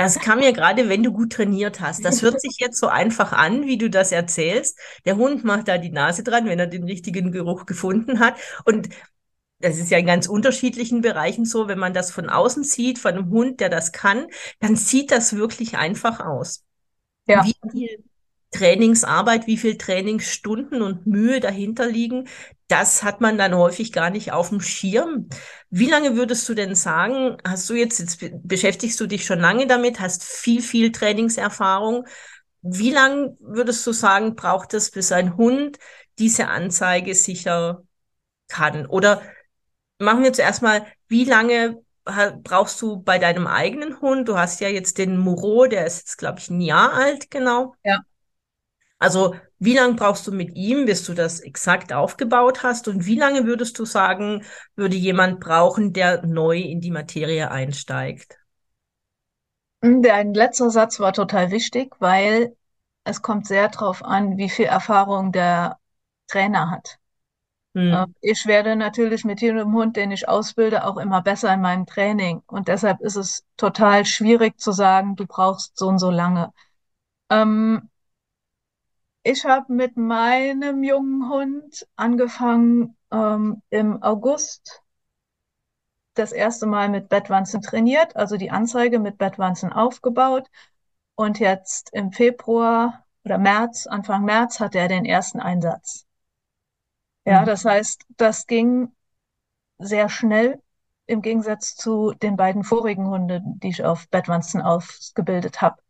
Das 0.00 0.18
kam 0.18 0.38
mir 0.38 0.54
gerade, 0.54 0.88
wenn 0.88 1.02
du 1.02 1.12
gut 1.12 1.32
trainiert 1.34 1.80
hast. 1.80 2.06
Das 2.06 2.22
hört 2.22 2.40
sich 2.40 2.56
jetzt 2.58 2.78
so 2.78 2.88
einfach 2.88 3.32
an, 3.32 3.66
wie 3.66 3.76
du 3.76 3.90
das 3.90 4.12
erzählst. 4.12 4.78
Der 5.04 5.16
Hund 5.16 5.44
macht 5.44 5.68
da 5.68 5.76
die 5.76 5.90
Nase 5.90 6.22
dran, 6.22 6.46
wenn 6.46 6.58
er 6.58 6.66
den 6.66 6.84
richtigen 6.84 7.32
Geruch 7.32 7.66
gefunden 7.66 8.18
hat. 8.18 8.34
Und 8.64 8.88
das 9.58 9.76
ist 9.78 9.90
ja 9.90 9.98
in 9.98 10.06
ganz 10.06 10.26
unterschiedlichen 10.26 11.02
Bereichen 11.02 11.44
so, 11.44 11.68
wenn 11.68 11.78
man 11.78 11.92
das 11.92 12.10
von 12.12 12.30
außen 12.30 12.64
sieht, 12.64 12.98
von 12.98 13.12
einem 13.12 13.28
Hund, 13.28 13.60
der 13.60 13.68
das 13.68 13.92
kann, 13.92 14.26
dann 14.60 14.74
sieht 14.74 15.10
das 15.10 15.36
wirklich 15.36 15.76
einfach 15.76 16.20
aus. 16.20 16.64
Ja, 17.26 17.44
Wie 17.44 17.54
viel 17.70 18.04
Trainingsarbeit, 18.52 19.46
wie 19.46 19.56
viel 19.56 19.78
Trainingsstunden 19.78 20.82
und 20.82 21.06
Mühe 21.06 21.40
dahinter 21.40 21.86
liegen, 21.86 22.28
das 22.68 23.02
hat 23.02 23.20
man 23.20 23.38
dann 23.38 23.54
häufig 23.56 23.92
gar 23.92 24.10
nicht 24.10 24.32
auf 24.32 24.48
dem 24.48 24.60
Schirm. 24.60 25.28
Wie 25.70 25.88
lange 25.88 26.16
würdest 26.16 26.48
du 26.48 26.54
denn 26.54 26.74
sagen, 26.74 27.36
hast 27.46 27.68
du 27.70 27.74
jetzt, 27.74 27.98
jetzt 28.00 28.20
be- 28.20 28.32
beschäftigst 28.42 28.98
du 29.00 29.06
dich 29.06 29.24
schon 29.24 29.40
lange 29.40 29.66
damit, 29.66 30.00
hast 30.00 30.24
viel, 30.24 30.62
viel 30.62 30.92
Trainingserfahrung. 30.92 32.06
Wie 32.62 32.90
lange 32.90 33.36
würdest 33.40 33.86
du 33.86 33.92
sagen, 33.92 34.34
braucht 34.36 34.74
es, 34.74 34.90
bis 34.90 35.12
ein 35.12 35.36
Hund 35.36 35.78
diese 36.18 36.48
Anzeige 36.48 37.14
sicher 37.14 37.82
kann? 38.48 38.86
Oder 38.86 39.22
machen 39.98 40.22
wir 40.22 40.32
zuerst 40.32 40.62
mal, 40.62 40.86
wie 41.08 41.24
lange 41.24 41.82
brauchst 42.42 42.80
du 42.82 43.02
bei 43.02 43.18
deinem 43.18 43.46
eigenen 43.46 44.00
Hund? 44.00 44.28
Du 44.28 44.36
hast 44.38 44.60
ja 44.60 44.68
jetzt 44.68 44.98
den 44.98 45.18
Muro, 45.18 45.66
der 45.66 45.86
ist 45.86 45.98
jetzt, 46.00 46.18
glaube 46.18 46.40
ich, 46.40 46.50
ein 46.50 46.60
Jahr 46.60 46.92
alt, 46.94 47.30
genau. 47.30 47.74
ja. 47.84 48.00
Also, 49.00 49.34
wie 49.58 49.74
lange 49.74 49.94
brauchst 49.94 50.26
du 50.26 50.32
mit 50.32 50.54
ihm, 50.56 50.84
bis 50.84 51.04
du 51.04 51.14
das 51.14 51.40
exakt 51.40 51.92
aufgebaut 51.92 52.62
hast? 52.62 52.86
Und 52.86 53.06
wie 53.06 53.18
lange 53.18 53.46
würdest 53.46 53.78
du 53.78 53.86
sagen, 53.86 54.44
würde 54.76 54.94
jemand 54.94 55.40
brauchen, 55.40 55.94
der 55.94 56.24
neu 56.26 56.58
in 56.58 56.82
die 56.82 56.90
Materie 56.90 57.50
einsteigt? 57.50 58.36
Dein 59.80 60.34
letzter 60.34 60.68
Satz 60.68 61.00
war 61.00 61.14
total 61.14 61.50
wichtig, 61.50 61.94
weil 61.98 62.54
es 63.04 63.22
kommt 63.22 63.46
sehr 63.46 63.70
darauf 63.70 64.04
an, 64.04 64.36
wie 64.36 64.50
viel 64.50 64.66
Erfahrung 64.66 65.32
der 65.32 65.78
Trainer 66.28 66.70
hat. 66.70 66.98
Hm. 67.74 68.14
Ich 68.20 68.44
werde 68.46 68.76
natürlich 68.76 69.24
mit 69.24 69.40
jedem 69.40 69.72
Hund, 69.72 69.96
den 69.96 70.10
ich 70.10 70.28
ausbilde, 70.28 70.84
auch 70.84 70.98
immer 70.98 71.22
besser 71.22 71.54
in 71.54 71.62
meinem 71.62 71.86
Training. 71.86 72.42
Und 72.46 72.68
deshalb 72.68 73.00
ist 73.00 73.16
es 73.16 73.44
total 73.56 74.04
schwierig 74.04 74.60
zu 74.60 74.72
sagen, 74.72 75.16
du 75.16 75.26
brauchst 75.26 75.78
so 75.78 75.88
und 75.88 75.98
so 75.98 76.10
lange. 76.10 76.52
Ähm, 77.30 77.89
ich 79.22 79.44
habe 79.46 79.72
mit 79.72 79.96
meinem 79.96 80.82
jungen 80.82 81.28
Hund 81.30 81.86
angefangen, 81.96 82.96
ähm, 83.10 83.62
im 83.70 84.02
August 84.02 84.82
das 86.14 86.30
erste 86.30 86.66
Mal 86.66 86.88
mit 86.88 87.08
Bettwanzen 87.08 87.62
trainiert, 87.62 88.14
also 88.14 88.36
die 88.36 88.52
Anzeige 88.52 89.00
mit 89.00 89.18
Bettwanzen 89.18 89.72
aufgebaut. 89.72 90.48
Und 91.16 91.40
jetzt 91.40 91.90
im 91.92 92.12
Februar 92.12 93.04
oder 93.24 93.38
März, 93.38 93.86
Anfang 93.88 94.24
März, 94.24 94.60
hatte 94.60 94.78
er 94.78 94.88
den 94.88 95.04
ersten 95.04 95.40
Einsatz. 95.40 96.06
Ja, 97.24 97.40
Mhm. 97.42 97.46
das 97.46 97.64
heißt, 97.64 98.04
das 98.16 98.46
ging 98.46 98.92
sehr 99.78 100.08
schnell 100.08 100.62
im 101.06 101.22
Gegensatz 101.22 101.76
zu 101.76 102.12
den 102.14 102.36
beiden 102.36 102.64
vorigen 102.64 103.08
Hunden, 103.08 103.60
die 103.60 103.70
ich 103.70 103.84
auf 103.84 104.08
Bettwanzen 104.10 104.62
ausgebildet 104.62 105.60
habe. 105.62 105.82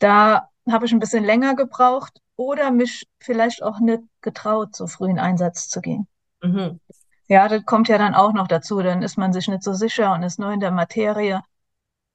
Da 0.00 0.50
habe 0.70 0.86
ich 0.86 0.92
ein 0.92 1.00
bisschen 1.00 1.24
länger 1.24 1.56
gebraucht 1.56 2.22
oder 2.36 2.70
mich 2.70 3.06
vielleicht 3.18 3.62
auch 3.62 3.80
nicht 3.80 4.02
getraut, 4.20 4.74
so 4.74 4.86
früh 4.86 5.08
in 5.08 5.18
Einsatz 5.18 5.68
zu 5.68 5.80
gehen. 5.80 6.06
Mhm. 6.42 6.80
Ja, 7.26 7.48
das 7.48 7.64
kommt 7.64 7.88
ja 7.88 7.98
dann 7.98 8.14
auch 8.14 8.32
noch 8.32 8.48
dazu. 8.48 8.82
Dann 8.82 9.02
ist 9.02 9.16
man 9.16 9.32
sich 9.32 9.48
nicht 9.48 9.62
so 9.62 9.72
sicher 9.72 10.12
und 10.12 10.22
ist 10.22 10.38
neu 10.38 10.52
in 10.52 10.60
der 10.60 10.70
Materie. 10.70 11.42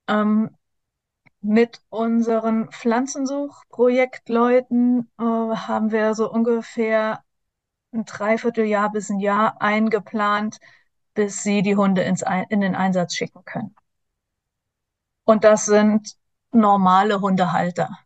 Ähm, 0.07 0.51
mit 1.41 1.81
unseren 1.89 2.71
Pflanzensuchprojektleuten 2.71 5.09
äh, 5.17 5.23
haben 5.23 5.91
wir 5.91 6.13
so 6.13 6.31
ungefähr 6.31 7.23
ein 7.91 8.05
Dreivierteljahr 8.05 8.91
bis 8.91 9.09
ein 9.09 9.19
Jahr 9.19 9.61
eingeplant, 9.61 10.59
bis 11.13 11.43
sie 11.43 11.61
die 11.61 11.75
Hunde 11.75 12.03
ins 12.03 12.23
in 12.49 12.61
den 12.61 12.75
Einsatz 12.75 13.15
schicken 13.15 13.43
können. 13.45 13.75
Und 15.23 15.43
das 15.43 15.65
sind 15.65 16.15
normale 16.51 17.21
Hundehalter, 17.21 17.97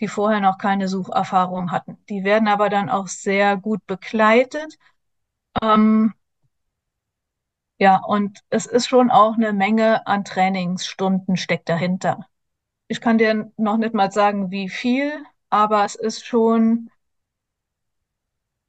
die 0.00 0.08
vorher 0.08 0.40
noch 0.40 0.58
keine 0.58 0.88
Sucherfahrung 0.88 1.70
hatten. 1.70 1.98
Die 2.08 2.24
werden 2.24 2.48
aber 2.48 2.68
dann 2.70 2.88
auch 2.88 3.08
sehr 3.08 3.56
gut 3.56 3.86
begleitet. 3.86 4.78
Ähm, 5.62 6.14
ja, 7.78 7.96
und 8.04 8.40
es 8.50 8.66
ist 8.66 8.88
schon 8.88 9.10
auch 9.10 9.34
eine 9.34 9.52
Menge 9.52 10.06
an 10.06 10.24
Trainingsstunden 10.24 11.36
steckt 11.36 11.68
dahinter. 11.68 12.26
Ich 12.88 13.00
kann 13.00 13.18
dir 13.18 13.52
noch 13.56 13.76
nicht 13.78 13.94
mal 13.94 14.10
sagen, 14.12 14.50
wie 14.50 14.68
viel, 14.68 15.12
aber 15.50 15.84
es 15.84 15.94
ist 15.94 16.26
schon, 16.26 16.90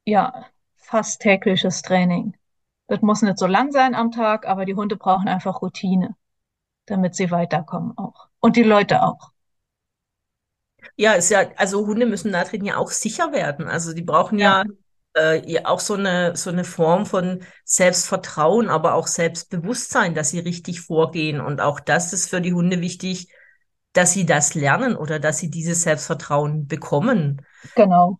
ja, 0.04 0.46
fast 0.76 1.20
tägliches 1.22 1.82
Training. 1.82 2.36
Das 2.88 3.00
muss 3.02 3.22
nicht 3.22 3.38
so 3.38 3.46
lang 3.46 3.72
sein 3.72 3.94
am 3.94 4.10
Tag, 4.10 4.46
aber 4.46 4.64
die 4.64 4.74
Hunde 4.74 4.96
brauchen 4.96 5.28
einfach 5.28 5.62
Routine, 5.62 6.16
damit 6.86 7.14
sie 7.16 7.30
weiterkommen 7.30 7.96
auch. 7.98 8.28
Und 8.40 8.56
die 8.56 8.62
Leute 8.62 9.02
auch. 9.02 9.32
Ja, 10.96 11.14
ist 11.14 11.30
ja, 11.30 11.50
also 11.56 11.86
Hunde 11.86 12.06
müssen 12.06 12.32
da 12.32 12.44
drin 12.44 12.64
ja 12.64 12.76
auch 12.76 12.90
sicher 12.90 13.32
werden. 13.32 13.66
Also 13.66 13.92
die 13.94 14.02
brauchen 14.02 14.38
Ja, 14.38 14.56
ja, 14.62 14.64
äh, 15.16 15.42
ja 15.50 15.66
auch 15.66 15.80
so 15.80 15.94
eine, 15.94 16.36
so 16.36 16.50
eine 16.50 16.64
Form 16.64 17.06
von 17.06 17.42
Selbstvertrauen, 17.64 18.68
aber 18.68 18.94
auch 18.94 19.06
Selbstbewusstsein, 19.06 20.14
dass 20.14 20.30
sie 20.30 20.40
richtig 20.40 20.80
vorgehen. 20.80 21.40
Und 21.40 21.60
auch 21.60 21.80
das 21.80 22.12
ist 22.12 22.28
für 22.30 22.40
die 22.40 22.52
Hunde 22.54 22.80
wichtig, 22.80 23.28
dass 23.92 24.12
sie 24.12 24.26
das 24.26 24.54
lernen 24.54 24.96
oder 24.96 25.18
dass 25.18 25.38
sie 25.38 25.50
dieses 25.50 25.82
Selbstvertrauen 25.82 26.66
bekommen. 26.66 27.42
genau. 27.74 28.18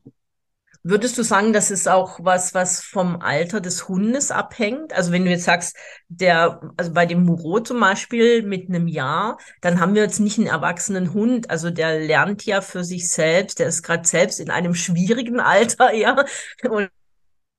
Würdest 0.85 1.17
du 1.17 1.23
sagen, 1.23 1.53
das 1.53 1.71
ist 1.71 1.89
auch 1.89 2.19
was, 2.23 2.55
was 2.55 2.83
vom 2.83 3.21
Alter 3.21 3.61
des 3.61 3.89
Hundes 3.89 4.33
abhängt? 4.33 4.93
Also 4.93 5.13
wenn 5.13 5.25
du 5.25 5.31
jetzt 5.31 5.45
sagst, 5.45 5.77
der, 6.09 6.61
also 6.77 6.93
bei 6.93 7.07
dem 7.07 7.25
Muro 7.25 7.61
zum 7.61 7.79
Beispiel 7.79 8.43
mit 8.43 8.69
einem 8.69 8.89
Jahr, 8.89 9.39
dann 9.61 9.79
haben 9.79 9.95
wir 9.95 10.03
jetzt 10.03 10.19
nicht 10.19 10.39
einen 10.39 10.49
erwachsenen 10.49 11.15
Hund. 11.15 11.51
Also 11.51 11.71
der 11.71 12.01
lernt 12.01 12.45
ja 12.47 12.61
für 12.61 12.83
sich 12.83 13.09
selbst, 13.11 13.61
der 13.61 13.69
ist 13.69 13.85
gerade 13.85 14.09
selbst 14.09 14.41
in 14.41 14.51
einem 14.51 14.75
schwierigen 14.75 15.39
Alter, 15.41 15.95
ja. 15.95 16.25
Und 16.65 16.91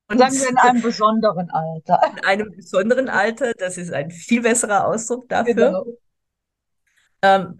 Sagen 0.09 0.33
wir 0.33 0.49
in 0.49 0.57
einem 0.57 0.81
besonderen 0.81 1.49
Alter. 1.49 2.01
In 2.17 2.25
einem 2.25 2.51
besonderen 2.51 3.09
Alter, 3.09 3.53
das 3.53 3.77
ist 3.77 3.91
ein 3.91 4.11
viel 4.11 4.41
besserer 4.41 4.85
Ausdruck 4.85 5.27
dafür. 5.29 5.53
Genau. 5.53 5.85
Ähm, 7.21 7.59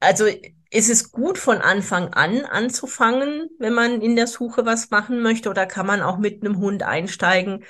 also 0.00 0.24
ist 0.70 0.90
es 0.90 1.12
gut 1.12 1.38
von 1.38 1.58
Anfang 1.58 2.12
an 2.14 2.44
anzufangen, 2.44 3.48
wenn 3.58 3.74
man 3.74 4.00
in 4.02 4.16
der 4.16 4.26
Suche 4.26 4.66
was 4.66 4.90
machen 4.90 5.20
möchte, 5.22 5.50
oder 5.50 5.66
kann 5.66 5.86
man 5.86 6.02
auch 6.02 6.18
mit 6.18 6.44
einem 6.44 6.58
Hund 6.58 6.82
einsteigen, 6.82 7.64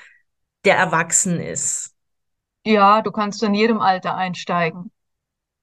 der 0.64 0.76
erwachsen 0.76 1.40
ist? 1.40 1.94
Ja, 2.64 3.02
du 3.02 3.10
kannst 3.12 3.42
in 3.42 3.54
jedem 3.54 3.80
Alter 3.80 4.14
einsteigen. 4.16 4.90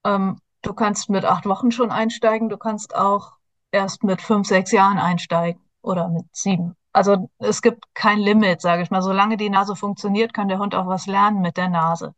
Ähm, 0.06 0.40
du 0.64 0.74
kannst 0.74 1.10
mit 1.10 1.26
acht 1.26 1.46
Wochen 1.48 1.72
schon 1.72 1.92
einsteigen, 1.92 2.50
du 2.50 2.58
kannst 2.58 2.96
auch 2.96 3.34
erst 3.72 4.04
mit 4.04 4.22
fünf, 4.22 4.48
sechs 4.48 4.72
Jahren 4.74 5.00
einsteigen 5.00 5.62
oder 5.82 6.10
mit 6.10 6.26
sieben. 6.36 6.76
Also 6.94 7.30
es 7.40 7.62
gibt 7.62 7.86
kein 7.96 8.20
Limit, 8.20 8.62
sage 8.62 8.84
ich 8.84 8.92
mal. 8.92 9.02
Solange 9.04 9.38
die 9.38 9.50
Nase 9.52 9.76
funktioniert, 9.76 10.34
kann 10.34 10.50
der 10.50 10.60
Hund 10.60 10.76
auch 10.76 10.88
was 10.88 11.08
lernen 11.08 11.42
mit 11.42 11.58
der 11.58 11.70
Nase. 11.70 12.16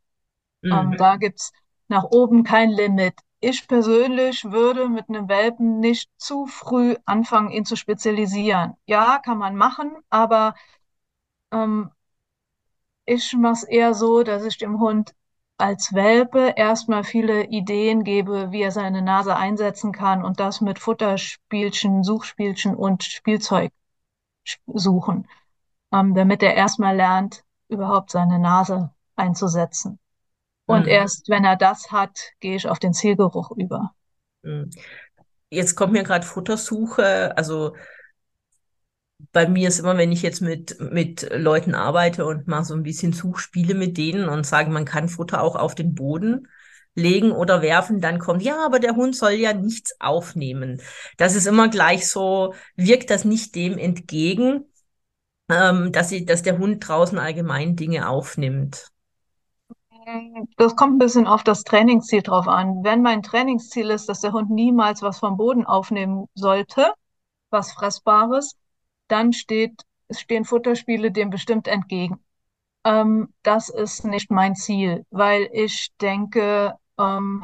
Ähm, 0.72 0.96
Mhm. 0.96 0.98
da 0.98 1.18
gibt's 1.18 1.52
nach 1.88 2.04
oben 2.06 2.44
kein 2.44 2.72
Limit. 2.72 3.16
Ich 3.40 3.68
persönlich 3.68 4.46
würde 4.46 4.90
mit 4.90 5.10
einem 5.10 5.28
Welpen 5.30 5.80
nicht 5.80 6.10
zu 6.18 6.46
früh 6.48 6.96
anfangen, 7.06 7.50
ihn 7.52 7.66
zu 7.66 7.76
spezialisieren. 7.76 8.76
Ja, 8.86 9.20
kann 9.20 9.38
man 9.40 9.56
machen, 9.56 9.96
aber 10.10 10.54
ähm, 11.52 11.92
ich 13.06 13.34
mache 13.34 13.54
es 13.54 13.64
eher 13.64 13.94
so, 13.96 14.22
dass 14.24 14.44
ich 14.46 14.58
dem 14.58 14.80
Hund 14.80 15.16
als 15.58 15.94
Welpe 15.94 16.54
erstmal 16.56 17.04
viele 17.04 17.46
Ideen 17.46 18.04
gebe, 18.04 18.52
wie 18.52 18.62
er 18.62 18.72
seine 18.72 19.02
Nase 19.02 19.36
einsetzen 19.36 19.92
kann 19.92 20.24
und 20.24 20.40
das 20.40 20.62
mit 20.62 20.78
Futterspielchen, 20.80 22.04
Suchspielchen 22.04 22.76
und 22.76 23.04
Spielzeug 23.04 23.72
suchen, 24.68 25.28
ähm, 25.94 26.16
damit 26.16 26.44
er 26.44 26.56
erstmal 26.56 26.96
lernt, 26.96 27.44
überhaupt 27.70 28.12
seine 28.12 28.40
Nase 28.40 28.92
einzusetzen. 29.16 30.00
Und 30.68 30.86
Mhm. 30.86 30.90
erst 30.90 31.30
wenn 31.30 31.46
er 31.46 31.58
das 31.58 31.92
hat, 31.92 32.20
gehe 32.40 32.56
ich 32.56 32.68
auf 32.68 32.80
den 32.80 32.94
Zielgeruch 32.94 33.52
über. 33.58 33.96
Mhm. 34.44 34.70
Jetzt 35.50 35.76
kommt 35.76 35.94
mir 35.94 36.04
gerade 36.04 36.26
Futtersuche. 36.26 37.38
Also 37.38 37.76
bei 39.32 39.48
mir 39.48 39.68
ist 39.68 39.80
immer, 39.80 39.98
wenn 39.98 40.12
ich 40.12 40.22
jetzt 40.22 40.42
mit, 40.42 40.80
mit 40.80 41.28
Leuten 41.34 41.74
arbeite 41.76 42.26
und 42.26 42.48
mal 42.48 42.64
so 42.64 42.74
ein 42.76 42.84
bisschen 42.84 43.14
Suchspiele 43.14 43.74
mit 43.74 43.98
denen 43.98 44.30
und 44.30 44.46
sage, 44.46 44.70
man 44.70 44.86
kann 44.86 45.10
Futter 45.10 45.42
auch 45.42 45.56
auf 45.56 45.76
den 45.76 45.96
Boden 45.96 46.48
legen 46.96 47.32
oder 47.32 47.62
werfen, 47.62 48.02
dann 48.02 48.20
kommt, 48.20 48.42
ja, 48.44 48.66
aber 48.66 48.80
der 48.80 48.96
Hund 48.96 49.16
soll 49.16 49.34
ja 49.34 49.54
nichts 49.54 49.96
aufnehmen. 50.00 50.82
Das 51.18 51.36
ist 51.36 51.46
immer 51.48 51.70
gleich 51.70 52.08
so, 52.08 52.54
wirkt 52.76 53.10
das 53.12 53.24
nicht 53.26 53.56
dem 53.56 53.78
entgegen, 53.78 54.66
ähm, 55.50 55.92
dass 55.92 56.10
sie, 56.10 56.26
dass 56.26 56.44
der 56.44 56.58
Hund 56.60 56.88
draußen 56.88 57.20
allgemein 57.20 57.76
Dinge 57.76 58.10
aufnimmt. 58.10 58.92
Das 60.58 60.76
kommt 60.76 60.96
ein 60.96 61.00
bisschen 61.00 61.28
auf 61.28 61.44
das 61.44 61.64
Trainingsziel 61.64 62.22
drauf 62.22 62.48
an. 62.48 62.84
Wenn 62.84 63.02
mein 63.02 63.24
Trainingsziel 63.24 63.90
ist, 63.90 64.08
dass 64.08 64.22
der 64.22 64.32
Hund 64.32 64.50
niemals 64.50 65.02
was 65.02 65.20
vom 65.20 65.36
Boden 65.38 65.66
aufnehmen 65.66 66.28
sollte, 66.34 66.94
was 67.50 67.74
Fressbares, 67.74 68.56
dann 69.10 69.34
steht, 69.34 69.84
es 70.08 70.22
stehen 70.22 70.46
Futterspiele 70.46 71.12
dem 71.12 71.30
bestimmt 71.30 71.68
entgegen. 71.68 72.20
Ähm, 72.86 73.34
das 73.44 73.70
ist 73.70 74.06
nicht 74.06 74.32
mein 74.32 74.56
Ziel, 74.56 75.06
weil 75.10 75.50
ich 75.52 75.90
denke, 76.00 76.76
ähm, 76.98 77.44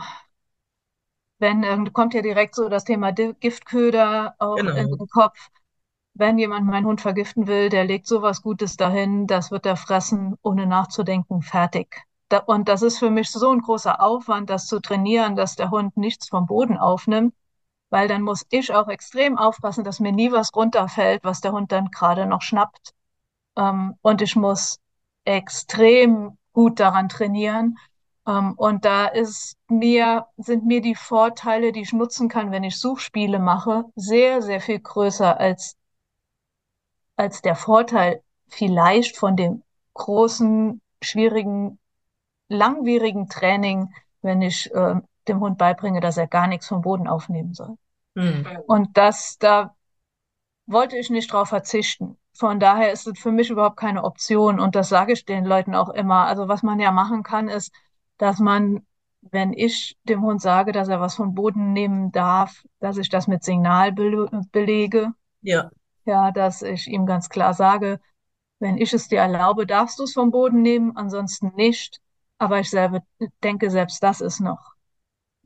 wenn, 1.39 1.63
ähm, 1.63 1.91
kommt 1.91 2.13
ja 2.13 2.21
direkt 2.21 2.55
so 2.55 2.69
das 2.69 2.85
Thema 2.85 3.11
Giftköder 3.11 4.35
auch 4.39 4.57
in 4.57 4.65
Genau. 4.87 4.95
den 4.97 5.07
Kopf. 5.09 5.49
Wenn 6.13 6.37
jemand 6.37 6.65
meinen 6.67 6.85
Hund 6.85 7.01
vergiften 7.01 7.47
will, 7.47 7.69
der 7.69 7.83
legt 7.85 8.07
sowas 8.07 8.41
Gutes 8.41 8.77
dahin, 8.77 9.27
das 9.27 9.51
wird 9.51 9.65
er 9.65 9.75
fressen, 9.75 10.37
ohne 10.43 10.65
nachzudenken, 10.65 11.41
fertig. 11.41 12.05
Da, 12.33 12.39
und 12.39 12.67
das 12.67 12.81
ist 12.81 12.97
für 12.97 13.11
mich 13.11 13.29
so 13.29 13.51
ein 13.51 13.61
großer 13.61 14.01
Aufwand, 14.01 14.49
das 14.49 14.65
zu 14.65 14.79
trainieren, 14.79 15.35
dass 15.35 15.55
der 15.55 15.69
Hund 15.69 15.97
nichts 15.97 16.29
vom 16.29 16.47
Boden 16.47 16.79
aufnimmt, 16.79 17.35
weil 17.91 18.07
dann 18.07 18.23
muss 18.23 18.43
ich 18.49 18.73
auch 18.73 18.87
extrem 18.87 19.37
aufpassen, 19.37 19.83
dass 19.83 19.99
mir 19.99 20.11
nie 20.11 20.31
was 20.31 20.49
runterfällt, 20.55 21.23
was 21.23 21.41
der 21.41 21.51
Hund 21.51 21.71
dann 21.71 21.91
gerade 21.91 22.25
noch 22.25 22.41
schnappt. 22.41 22.95
Ähm, 23.55 23.99
und 24.01 24.23
ich 24.23 24.35
muss 24.35 24.79
extrem 25.25 26.39
gut 26.53 26.79
daran 26.79 27.07
trainieren. 27.07 27.77
Ähm, 28.25 28.53
und 28.57 28.83
da 28.83 29.05
ist 29.05 29.55
mir, 29.67 30.25
sind 30.37 30.65
mir 30.65 30.81
die 30.81 30.95
Vorteile, 30.95 31.71
die 31.71 31.81
ich 31.81 31.93
nutzen 31.93 32.29
kann, 32.29 32.49
wenn 32.51 32.63
ich 32.63 32.79
Suchspiele 32.79 33.37
mache, 33.37 33.85
sehr, 33.95 34.41
sehr 34.41 34.59
viel 34.59 34.79
größer 34.79 35.39
als, 35.39 35.77
als 37.15 37.43
der 37.43 37.55
Vorteil 37.55 38.23
vielleicht 38.47 39.17
von 39.17 39.35
dem 39.35 39.61
großen, 39.93 40.81
schwierigen, 40.99 41.77
langwierigen 42.53 43.27
Training, 43.29 43.93
wenn 44.21 44.41
ich 44.41 44.73
äh, 44.73 44.95
dem 45.27 45.39
Hund 45.39 45.57
beibringe, 45.57 45.99
dass 45.99 46.17
er 46.17 46.27
gar 46.27 46.47
nichts 46.47 46.67
vom 46.67 46.81
Boden 46.81 47.07
aufnehmen 47.07 47.53
soll. 47.53 47.77
Hm. 48.15 48.45
Und 48.67 48.97
das, 48.97 49.37
da 49.39 49.75
wollte 50.65 50.97
ich 50.97 51.09
nicht 51.09 51.31
drauf 51.31 51.49
verzichten. 51.49 52.17
Von 52.35 52.59
daher 52.59 52.91
ist 52.91 53.07
es 53.07 53.19
für 53.19 53.31
mich 53.31 53.49
überhaupt 53.49 53.77
keine 53.77 54.03
Option 54.03 54.59
und 54.59 54.75
das 54.75 54.89
sage 54.89 55.13
ich 55.13 55.25
den 55.25 55.45
Leuten 55.45 55.75
auch 55.75 55.89
immer. 55.89 56.25
Also 56.25 56.47
was 56.47 56.63
man 56.63 56.79
ja 56.79 56.91
machen 56.91 57.23
kann, 57.23 57.47
ist, 57.47 57.71
dass 58.17 58.39
man, 58.39 58.85
wenn 59.21 59.53
ich 59.53 59.97
dem 60.03 60.23
Hund 60.23 60.41
sage, 60.41 60.71
dass 60.71 60.87
er 60.87 60.99
was 60.99 61.15
vom 61.15 61.35
Boden 61.35 61.73
nehmen 61.73 62.11
darf, 62.11 62.63
dass 62.79 62.97
ich 62.97 63.09
das 63.09 63.27
mit 63.27 63.43
Signal 63.43 63.91
bele 63.91 64.29
belege. 64.51 65.11
Ja. 65.41 65.69
Ja, 66.05 66.31
dass 66.31 66.63
ich 66.63 66.87
ihm 66.87 67.05
ganz 67.05 67.29
klar 67.29 67.53
sage, 67.53 67.99
wenn 68.59 68.77
ich 68.77 68.93
es 68.93 69.07
dir 69.07 69.19
erlaube, 69.19 69.65
darfst 69.65 69.99
du 69.99 70.03
es 70.03 70.13
vom 70.13 70.31
Boden 70.31 70.61
nehmen, 70.61 70.95
ansonsten 70.97 71.53
nicht. 71.55 72.01
Aber 72.43 72.59
ich 72.59 72.69
selber 72.69 72.99
denke, 73.41 73.69
selbst 73.69 74.03
das 74.03 74.19
ist 74.19 74.41
noch 74.41 74.73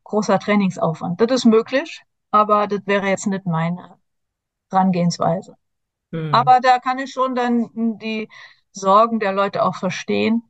großer 0.03 0.39
Trainingsaufwand. 0.39 1.21
Das 1.21 1.31
ist 1.31 1.45
möglich, 1.45 2.01
aber 2.31 2.65
das 2.65 2.79
wäre 2.87 3.05
jetzt 3.05 3.27
nicht 3.27 3.45
meine 3.45 3.99
Herangehensweise. 4.71 5.55
Hm. 6.11 6.33
Aber 6.33 6.59
da 6.59 6.79
kann 6.79 6.97
ich 6.97 7.11
schon 7.11 7.35
dann 7.35 7.69
die 7.99 8.27
Sorgen 8.71 9.19
der 9.19 9.31
Leute 9.31 9.63
auch 9.63 9.75
verstehen, 9.75 10.41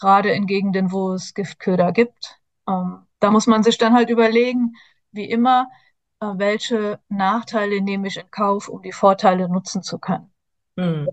gerade 0.00 0.30
in 0.30 0.46
Gegenden, 0.46 0.90
wo 0.90 1.12
es 1.12 1.34
Giftköder 1.34 1.92
gibt. 1.92 2.40
Ähm, 2.66 3.06
da 3.18 3.30
muss 3.30 3.46
man 3.46 3.62
sich 3.62 3.76
dann 3.76 3.92
halt 3.92 4.08
überlegen, 4.08 4.72
wie 5.12 5.28
immer, 5.28 5.68
äh, 6.20 6.32
welche 6.36 6.98
Nachteile 7.10 7.82
nehme 7.82 8.08
ich 8.08 8.16
in 8.16 8.30
Kauf, 8.30 8.68
um 8.68 8.80
die 8.80 8.92
Vorteile 8.92 9.50
nutzen 9.50 9.82
zu 9.82 9.98
können. 9.98 10.32
Hm. 10.78 11.10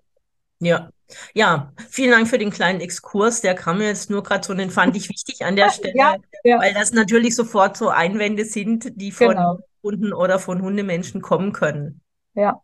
Ja. 0.60 0.90
Ja, 1.34 1.72
vielen 1.90 2.12
Dank 2.12 2.28
für 2.28 2.38
den 2.38 2.52
kleinen 2.52 2.82
Exkurs. 2.82 3.42
Der 3.42 3.56
kam 3.56 3.78
mir 3.78 3.88
jetzt 3.88 4.10
nur 4.10 4.24
gerade 4.24 4.46
so, 4.46 4.54
den 4.54 4.70
fand 4.72 4.96
ich 4.98 5.10
wichtig 5.10 5.46
an 5.46 5.56
der 5.56 5.66
Ja, 5.94 6.18
Stelle, 6.18 6.20
ja, 6.44 6.60
weil 6.60 6.74
das 6.74 6.92
natürlich 6.92 7.36
sofort 7.36 7.78
so 7.78 7.90
Einwände 7.90 8.44
sind, 8.44 8.92
die 9.00 9.12
von 9.12 9.30
genau. 9.30 9.60
Hunden 9.84 10.12
oder 10.14 10.38
von 10.40 10.62
Hundemenschen 10.62 11.22
kommen 11.22 11.54
können. 11.54 12.02
Ja, 12.34 12.62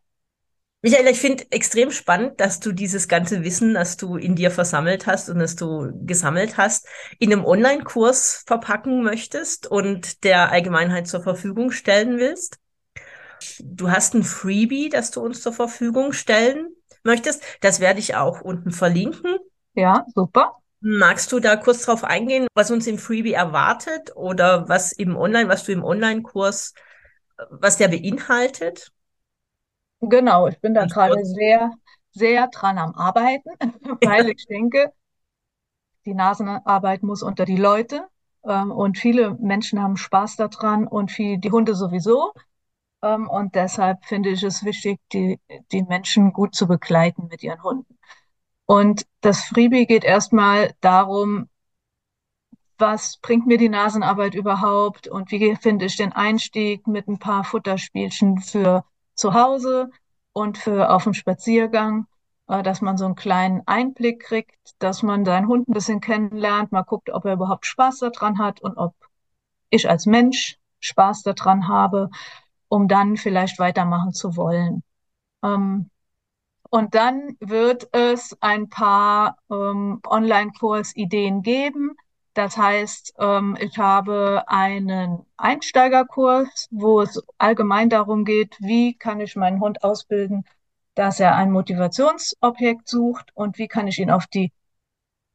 Michael, 0.81 1.07
ich 1.07 1.19
finde 1.21 1.45
extrem 1.51 1.91
spannend, 1.91 2.41
dass 2.41 2.59
du 2.59 2.73
dieses 2.73 3.07
ganze 3.07 3.43
Wissen, 3.43 3.73
das 3.73 3.95
du 3.95 4.17
in 4.17 4.35
dir 4.35 4.51
versammelt 4.51 5.07
hast 5.07 5.29
und 5.29 5.39
das 5.39 5.55
du 5.55 5.93
gesammelt 6.05 6.57
hast, 6.57 6.87
in 7.19 7.31
einem 7.31 7.45
Online-Kurs 7.45 8.43
verpacken 8.45 9.01
möchtest 9.01 9.65
und 9.67 10.25
der 10.25 10.51
Allgemeinheit 10.51 11.07
zur 11.07 11.23
Verfügung 11.23 11.71
stellen 11.71 12.17
willst. 12.17 12.59
Du 13.59 13.89
hast 13.91 14.13
ein 14.13 14.23
Freebie, 14.23 14.89
das 14.89 15.11
du 15.11 15.21
uns 15.21 15.41
zur 15.41 15.53
Verfügung 15.53 16.13
stellen 16.13 16.72
möchtest. 17.03 17.43
Das 17.61 17.79
werde 17.79 17.99
ich 17.99 18.15
auch 18.15 18.41
unten 18.41 18.71
verlinken. 18.71 19.37
ja, 19.73 20.05
super. 20.13 20.57
Magst 20.81 21.31
du 21.31 21.39
da 21.39 21.55
kurz 21.55 21.85
drauf 21.85 22.03
eingehen, 22.03 22.47
was 22.55 22.69
uns 22.69 22.87
im 22.87 22.97
Freebie 22.97 23.33
erwartet 23.33 24.11
oder 24.15 24.67
was 24.67 24.91
im 24.91 25.15
Online, 25.15 25.47
was 25.47 25.63
du 25.63 25.71
im 25.71 25.83
Online-Kurs, 25.83 26.73
was 27.49 27.77
der 27.77 27.87
beinhaltet? 27.87 28.91
Genau, 30.01 30.47
ich 30.47 30.59
bin 30.59 30.73
da 30.73 30.85
gerade 30.85 31.23
sehr, 31.23 31.71
sehr 32.11 32.47
dran 32.47 32.77
am 32.77 32.95
Arbeiten, 32.95 33.49
weil 34.03 34.29
ich 34.29 34.45
denke, 34.47 34.91
die 36.05 36.13
Nasenarbeit 36.13 37.03
muss 37.03 37.23
unter 37.23 37.45
die 37.45 37.57
Leute. 37.57 38.07
Ähm, 38.45 38.71
und 38.71 38.97
viele 38.97 39.35
Menschen 39.35 39.81
haben 39.81 39.95
Spaß 39.95 40.35
daran 40.35 40.87
und 40.87 41.11
viel, 41.11 41.37
die 41.37 41.51
Hunde 41.51 41.75
sowieso. 41.75 42.33
Ähm, 43.03 43.29
und 43.29 43.55
deshalb 43.55 44.05
finde 44.05 44.29
ich 44.29 44.43
es 44.43 44.63
wichtig, 44.63 44.99
die, 45.11 45.39
die 45.71 45.83
Menschen 45.83 46.33
gut 46.33 46.55
zu 46.55 46.67
begleiten 46.67 47.27
mit 47.29 47.43
ihren 47.43 47.61
Hunden. 47.61 47.99
Und 48.65 49.05
das 49.21 49.43
Freebie 49.43 49.85
geht 49.85 50.05
erstmal 50.05 50.73
darum, 50.81 51.49
was 52.77 53.17
bringt 53.17 53.45
mir 53.45 53.57
die 53.57 53.69
Nasenarbeit 53.69 54.35
überhaupt 54.35 55.07
und 55.07 55.31
wie 55.31 55.55
finde 55.57 55.85
ich 55.85 55.97
den 55.97 56.13
Einstieg 56.13 56.87
mit 56.87 57.07
ein 57.07 57.19
paar 57.19 57.43
Futterspielchen 57.43 58.39
für 58.39 58.85
zu 59.15 59.33
Hause 59.33 59.91
und 60.31 60.57
für 60.57 60.89
auf 60.89 61.03
dem 61.03 61.13
Spaziergang, 61.13 62.07
äh, 62.47 62.63
dass 62.63 62.81
man 62.81 62.97
so 62.97 63.05
einen 63.05 63.15
kleinen 63.15 63.61
Einblick 63.67 64.21
kriegt, 64.21 64.75
dass 64.79 65.03
man 65.03 65.25
seinen 65.25 65.47
Hund 65.47 65.67
ein 65.67 65.73
bisschen 65.73 66.01
kennenlernt, 66.01 66.71
mal 66.71 66.83
guckt, 66.83 67.09
ob 67.11 67.25
er 67.25 67.33
überhaupt 67.33 67.65
Spaß 67.65 67.99
daran 67.99 68.39
hat 68.39 68.61
und 68.61 68.77
ob 68.77 68.95
ich 69.69 69.89
als 69.89 70.05
Mensch 70.05 70.57
Spaß 70.79 71.23
daran 71.23 71.67
habe, 71.67 72.09
um 72.73 72.87
dann 72.87 73.17
vielleicht 73.17 73.59
weitermachen 73.59 74.13
zu 74.13 74.35
wollen. 74.37 74.83
Ähm, 75.43 75.89
Und 76.69 76.95
dann 76.95 77.37
wird 77.39 77.87
es 77.93 78.35
ein 78.41 78.69
paar 78.69 79.37
ähm, 79.51 80.01
Online-Kurs-Ideen 80.07 81.41
geben. 81.43 81.95
Das 82.33 82.57
heißt, 82.57 83.13
ähm, 83.19 83.57
ich 83.59 83.77
habe 83.77 84.43
einen 84.47 85.25
Einsteigerkurs, 85.37 86.67
wo 86.71 87.01
es 87.01 87.21
allgemein 87.37 87.89
darum 87.89 88.25
geht, 88.25 88.57
wie 88.59 88.95
kann 88.95 89.19
ich 89.21 89.35
meinen 89.35 89.59
Hund 89.61 89.83
ausbilden, 89.83 90.43
dass 90.95 91.19
er 91.19 91.35
ein 91.35 91.51
Motivationsobjekt 91.51 92.87
sucht 92.89 93.31
und 93.35 93.57
wie 93.59 93.67
kann 93.67 93.87
ich 93.87 93.99
ihn 93.99 94.11
auf 94.11 94.27
die 94.27 94.51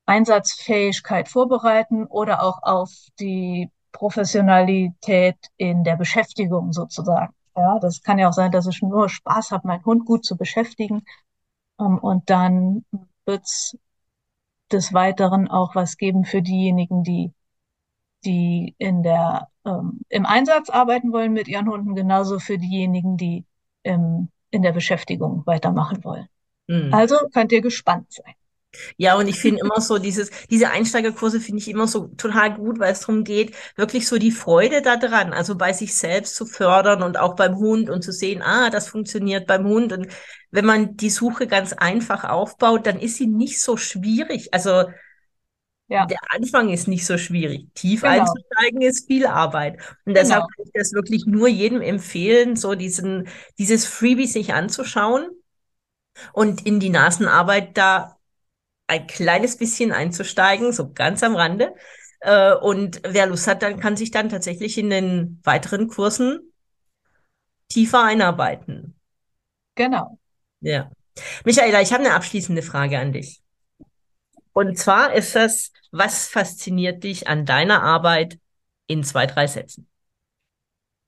Einsatzfähigkeit 0.06 1.28
vorbereiten 1.28 2.06
oder 2.06 2.42
auch 2.42 2.62
auf 2.62 2.90
die 3.20 3.70
Professionalität 3.92 5.36
in 5.56 5.84
der 5.84 5.96
Beschäftigung 5.96 6.72
sozusagen. 6.72 7.34
Ja, 7.56 7.78
das 7.80 8.02
kann 8.02 8.18
ja 8.18 8.28
auch 8.28 8.32
sein, 8.32 8.52
dass 8.52 8.66
ich 8.66 8.80
nur 8.82 9.08
Spaß 9.08 9.50
habe, 9.50 9.66
meinen 9.66 9.84
Hund 9.84 10.04
gut 10.04 10.24
zu 10.24 10.36
beschäftigen. 10.36 11.02
Um, 11.76 11.98
und 11.98 12.28
dann 12.28 12.84
wird's 13.24 13.76
des 14.70 14.92
Weiteren 14.92 15.48
auch 15.48 15.74
was 15.74 15.96
geben 15.96 16.24
für 16.24 16.42
diejenigen, 16.42 17.02
die, 17.02 17.32
die 18.24 18.74
in 18.78 19.02
der, 19.02 19.48
ähm, 19.64 20.00
im 20.08 20.26
Einsatz 20.26 20.70
arbeiten 20.70 21.12
wollen 21.12 21.32
mit 21.32 21.48
ihren 21.48 21.68
Hunden, 21.68 21.94
genauso 21.94 22.38
für 22.38 22.58
diejenigen, 22.58 23.16
die 23.16 23.44
im, 23.82 24.28
in 24.50 24.62
der 24.62 24.72
Beschäftigung 24.72 25.44
weitermachen 25.46 26.04
wollen. 26.04 26.28
Mhm. 26.66 26.92
Also 26.92 27.16
könnt 27.32 27.52
ihr 27.52 27.62
gespannt 27.62 28.12
sein. 28.12 28.34
Ja, 28.96 29.16
und 29.16 29.28
ich 29.28 29.38
finde 29.38 29.60
immer 29.60 29.80
so 29.80 29.98
dieses, 29.98 30.30
diese 30.50 30.70
Einsteigerkurse 30.70 31.40
finde 31.40 31.60
ich 31.60 31.68
immer 31.68 31.86
so 31.86 32.08
total 32.08 32.54
gut, 32.54 32.78
weil 32.78 32.92
es 32.92 33.00
darum 33.00 33.24
geht, 33.24 33.54
wirklich 33.76 34.06
so 34.06 34.18
die 34.18 34.30
Freude 34.30 34.82
daran, 34.82 35.32
also 35.32 35.56
bei 35.56 35.72
sich 35.72 35.94
selbst 35.94 36.34
zu 36.34 36.44
fördern 36.44 37.02
und 37.02 37.18
auch 37.18 37.34
beim 37.34 37.56
Hund 37.56 37.88
und 37.88 38.02
zu 38.02 38.12
sehen, 38.12 38.42
ah, 38.42 38.68
das 38.70 38.88
funktioniert 38.88 39.46
beim 39.46 39.66
Hund. 39.66 39.92
Und 39.92 40.08
wenn 40.50 40.66
man 40.66 40.96
die 40.96 41.10
Suche 41.10 41.46
ganz 41.46 41.72
einfach 41.72 42.24
aufbaut, 42.24 42.86
dann 42.86 43.00
ist 43.00 43.16
sie 43.16 43.26
nicht 43.26 43.60
so 43.60 43.76
schwierig. 43.76 44.52
Also 44.52 44.84
ja. 45.88 46.04
der 46.04 46.18
Anfang 46.28 46.68
ist 46.68 46.88
nicht 46.88 47.06
so 47.06 47.16
schwierig. 47.16 47.68
Tief 47.74 48.02
genau. 48.02 48.12
einzusteigen 48.12 48.82
ist 48.82 49.06
viel 49.06 49.26
Arbeit. 49.26 49.78
Und 50.04 50.14
deshalb 50.14 50.44
genau. 50.44 50.46
kann 50.54 50.66
ich 50.66 50.72
das 50.74 50.92
wirklich 50.92 51.24
nur 51.26 51.48
jedem 51.48 51.80
empfehlen, 51.80 52.54
so 52.54 52.74
diesen, 52.74 53.28
dieses 53.58 53.86
Freebie 53.86 54.26
sich 54.26 54.52
anzuschauen 54.52 55.26
und 56.34 56.66
in 56.66 56.80
die 56.80 56.90
Nasenarbeit 56.90 57.76
da 57.78 58.17
ein 58.88 59.06
kleines 59.06 59.56
bisschen 59.56 59.92
einzusteigen, 59.92 60.72
so 60.72 60.92
ganz 60.92 61.22
am 61.22 61.36
Rande. 61.36 61.74
Äh, 62.20 62.54
und 62.54 63.00
wer 63.04 63.26
Lust 63.26 63.46
hat, 63.46 63.62
dann 63.62 63.78
kann 63.78 63.96
sich 63.96 64.10
dann 64.10 64.28
tatsächlich 64.28 64.78
in 64.78 64.90
den 64.90 65.40
weiteren 65.44 65.88
Kursen 65.88 66.52
tiefer 67.68 68.02
einarbeiten. 68.02 68.98
Genau. 69.74 70.18
Ja. 70.60 70.90
Michaela, 71.44 71.82
ich 71.82 71.92
habe 71.92 72.04
eine 72.04 72.14
abschließende 72.14 72.62
Frage 72.62 72.98
an 72.98 73.12
dich. 73.12 73.42
Und 74.52 74.76
zwar 74.78 75.12
ist 75.12 75.36
das, 75.36 75.72
was 75.92 76.26
fasziniert 76.26 77.04
dich 77.04 77.28
an 77.28 77.44
deiner 77.44 77.82
Arbeit 77.82 78.38
in 78.86 79.04
zwei, 79.04 79.26
drei 79.26 79.46
Sätzen? 79.46 79.88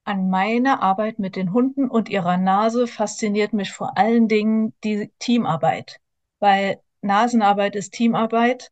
An 0.05 0.29
meiner 0.29 0.83
Arbeit 0.83 1.19
mit 1.19 1.35
den 1.35 1.53
Hunden 1.53 1.89
und 1.89 2.09
ihrer 2.09 2.37
Nase 2.37 2.87
fasziniert 2.87 3.53
mich 3.53 3.73
vor 3.73 3.97
allen 3.97 4.29
Dingen 4.29 4.75
die 4.85 5.11
Teamarbeit, 5.19 5.99
weil 6.39 6.81
Nasenarbeit 7.03 7.77
ist 7.77 7.93
Teamarbeit. 7.93 8.71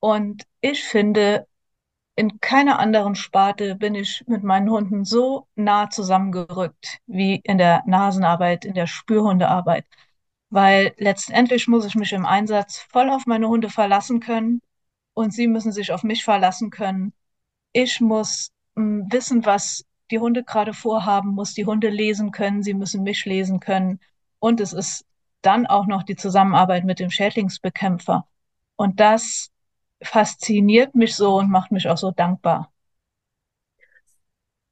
Und 0.00 0.44
ich 0.60 0.84
finde, 0.84 1.46
in 2.16 2.40
keiner 2.40 2.78
anderen 2.80 3.14
Sparte 3.14 3.76
bin 3.76 3.94
ich 3.94 4.24
mit 4.26 4.42
meinen 4.42 4.70
Hunden 4.70 5.04
so 5.04 5.46
nah 5.54 5.90
zusammengerückt 5.90 6.98
wie 7.06 7.40
in 7.44 7.58
der 7.58 7.84
Nasenarbeit, 7.86 8.64
in 8.64 8.74
der 8.74 8.86
Spürhundearbeit. 8.88 9.86
Weil 10.50 10.94
letztendlich 10.98 11.68
muss 11.68 11.84
ich 11.86 11.94
mich 11.94 12.12
im 12.12 12.26
Einsatz 12.26 12.78
voll 12.90 13.10
auf 13.10 13.26
meine 13.26 13.48
Hunde 13.48 13.70
verlassen 13.70 14.20
können 14.20 14.62
und 15.14 15.32
sie 15.32 15.46
müssen 15.46 15.72
sich 15.72 15.92
auf 15.92 16.02
mich 16.02 16.24
verlassen 16.24 16.70
können. 16.70 17.12
Ich 17.72 18.00
muss 18.00 18.50
mh, 18.74 18.82
hm, 19.04 19.12
wissen, 19.12 19.44
was 19.46 19.84
die 20.10 20.18
Hunde 20.18 20.44
gerade 20.44 20.74
vorhaben, 20.74 21.34
muss 21.34 21.54
die 21.54 21.66
Hunde 21.66 21.88
lesen 21.90 22.32
können, 22.32 22.62
sie 22.62 22.74
müssen 22.74 23.02
mich 23.02 23.24
lesen 23.26 23.60
können. 23.60 24.00
Und 24.40 24.60
es 24.60 24.72
ist 24.72 25.04
dann 25.42 25.66
auch 25.66 25.86
noch 25.86 26.02
die 26.02 26.16
Zusammenarbeit 26.16 26.84
mit 26.84 26.98
dem 26.98 27.10
Schädlingsbekämpfer. 27.10 28.26
Und 28.76 29.00
das 29.00 29.50
fasziniert 30.02 30.94
mich 30.94 31.16
so 31.16 31.36
und 31.36 31.50
macht 31.50 31.72
mich 31.72 31.88
auch 31.88 31.98
so 31.98 32.10
dankbar. 32.10 32.72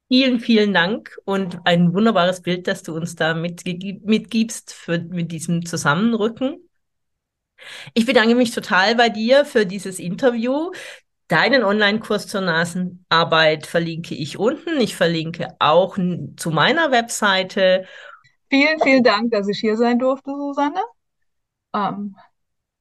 Vielen, 0.09 0.39
vielen 0.39 0.73
Dank 0.73 1.19
und 1.25 1.59
ein 1.65 1.93
wunderbares 1.93 2.41
Bild, 2.41 2.69
das 2.69 2.85
du 2.85 2.95
uns 2.95 3.17
da 3.17 3.35
mitgibst 3.35 4.73
für, 4.73 5.01
mit 5.01 5.33
diesem 5.33 5.67
Zusammenrücken. 5.67 6.69
Ich 7.95 8.07
bedanke 8.07 8.37
mich 8.37 8.53
total 8.53 8.95
bei 8.95 9.09
dir 9.09 9.45
für 9.45 9.67
dieses 9.67 9.99
Interview. 9.99 10.71
Deinen 11.27 11.65
Online-Kurs 11.65 12.29
zur 12.29 12.43
Nasenarbeit 12.43 13.67
verlinke 13.67 14.15
ich 14.15 14.39
unten. 14.39 14.81
Ich 14.81 14.95
verlinke 14.95 15.49
auch 15.59 15.99
zu 16.37 16.51
meiner 16.51 16.93
Webseite 16.93 17.87
Vielen, 18.49 18.81
vielen 18.81 19.03
Dank, 19.03 19.33
dass 19.33 19.49
ich 19.49 19.59
hier 19.59 19.77
sein 19.77 19.99
durfte, 19.99 20.31
Susanne. 20.31 20.83
Ähm, 21.75 22.17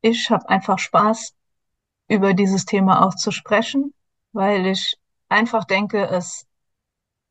ich 0.01 0.29
habe 0.29 0.47
einfach 0.49 0.77
Spaß, 0.79 1.33
über 2.07 2.33
dieses 2.33 2.65
Thema 2.65 3.05
auch 3.05 3.15
zu 3.15 3.31
sprechen, 3.31 3.93
weil 4.31 4.67
ich 4.67 4.97
einfach 5.29 5.65
denke, 5.65 6.05
es 6.07 6.45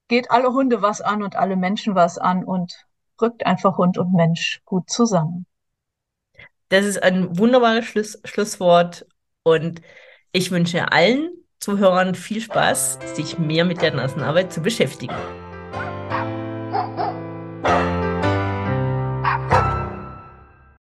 geht 0.08 0.30
alle 0.30 0.52
Hunde 0.52 0.82
was 0.82 1.00
an 1.00 1.22
und 1.22 1.36
alle 1.36 1.56
Menschen 1.56 1.94
was 1.94 2.18
an 2.18 2.44
und 2.44 2.74
rückt 3.20 3.46
einfach 3.46 3.78
Hund 3.78 3.98
und 3.98 4.12
Mensch 4.12 4.60
gut 4.64 4.90
zusammen. 4.90 5.46
Das 6.68 6.84
ist 6.84 7.02
ein 7.02 7.38
wunderbares 7.38 7.84
Schluss 7.84 8.20
Schlusswort 8.24 9.06
und 9.44 9.80
ich 10.32 10.50
wünsche 10.50 10.90
allen 10.90 11.30
Zuhörern 11.60 12.14
viel 12.14 12.40
Spaß, 12.40 12.98
sich 13.14 13.38
mehr 13.38 13.64
mit 13.64 13.80
der 13.80 13.94
Nasenarbeit 13.94 14.52
zu 14.52 14.60
beschäftigen. 14.60 15.14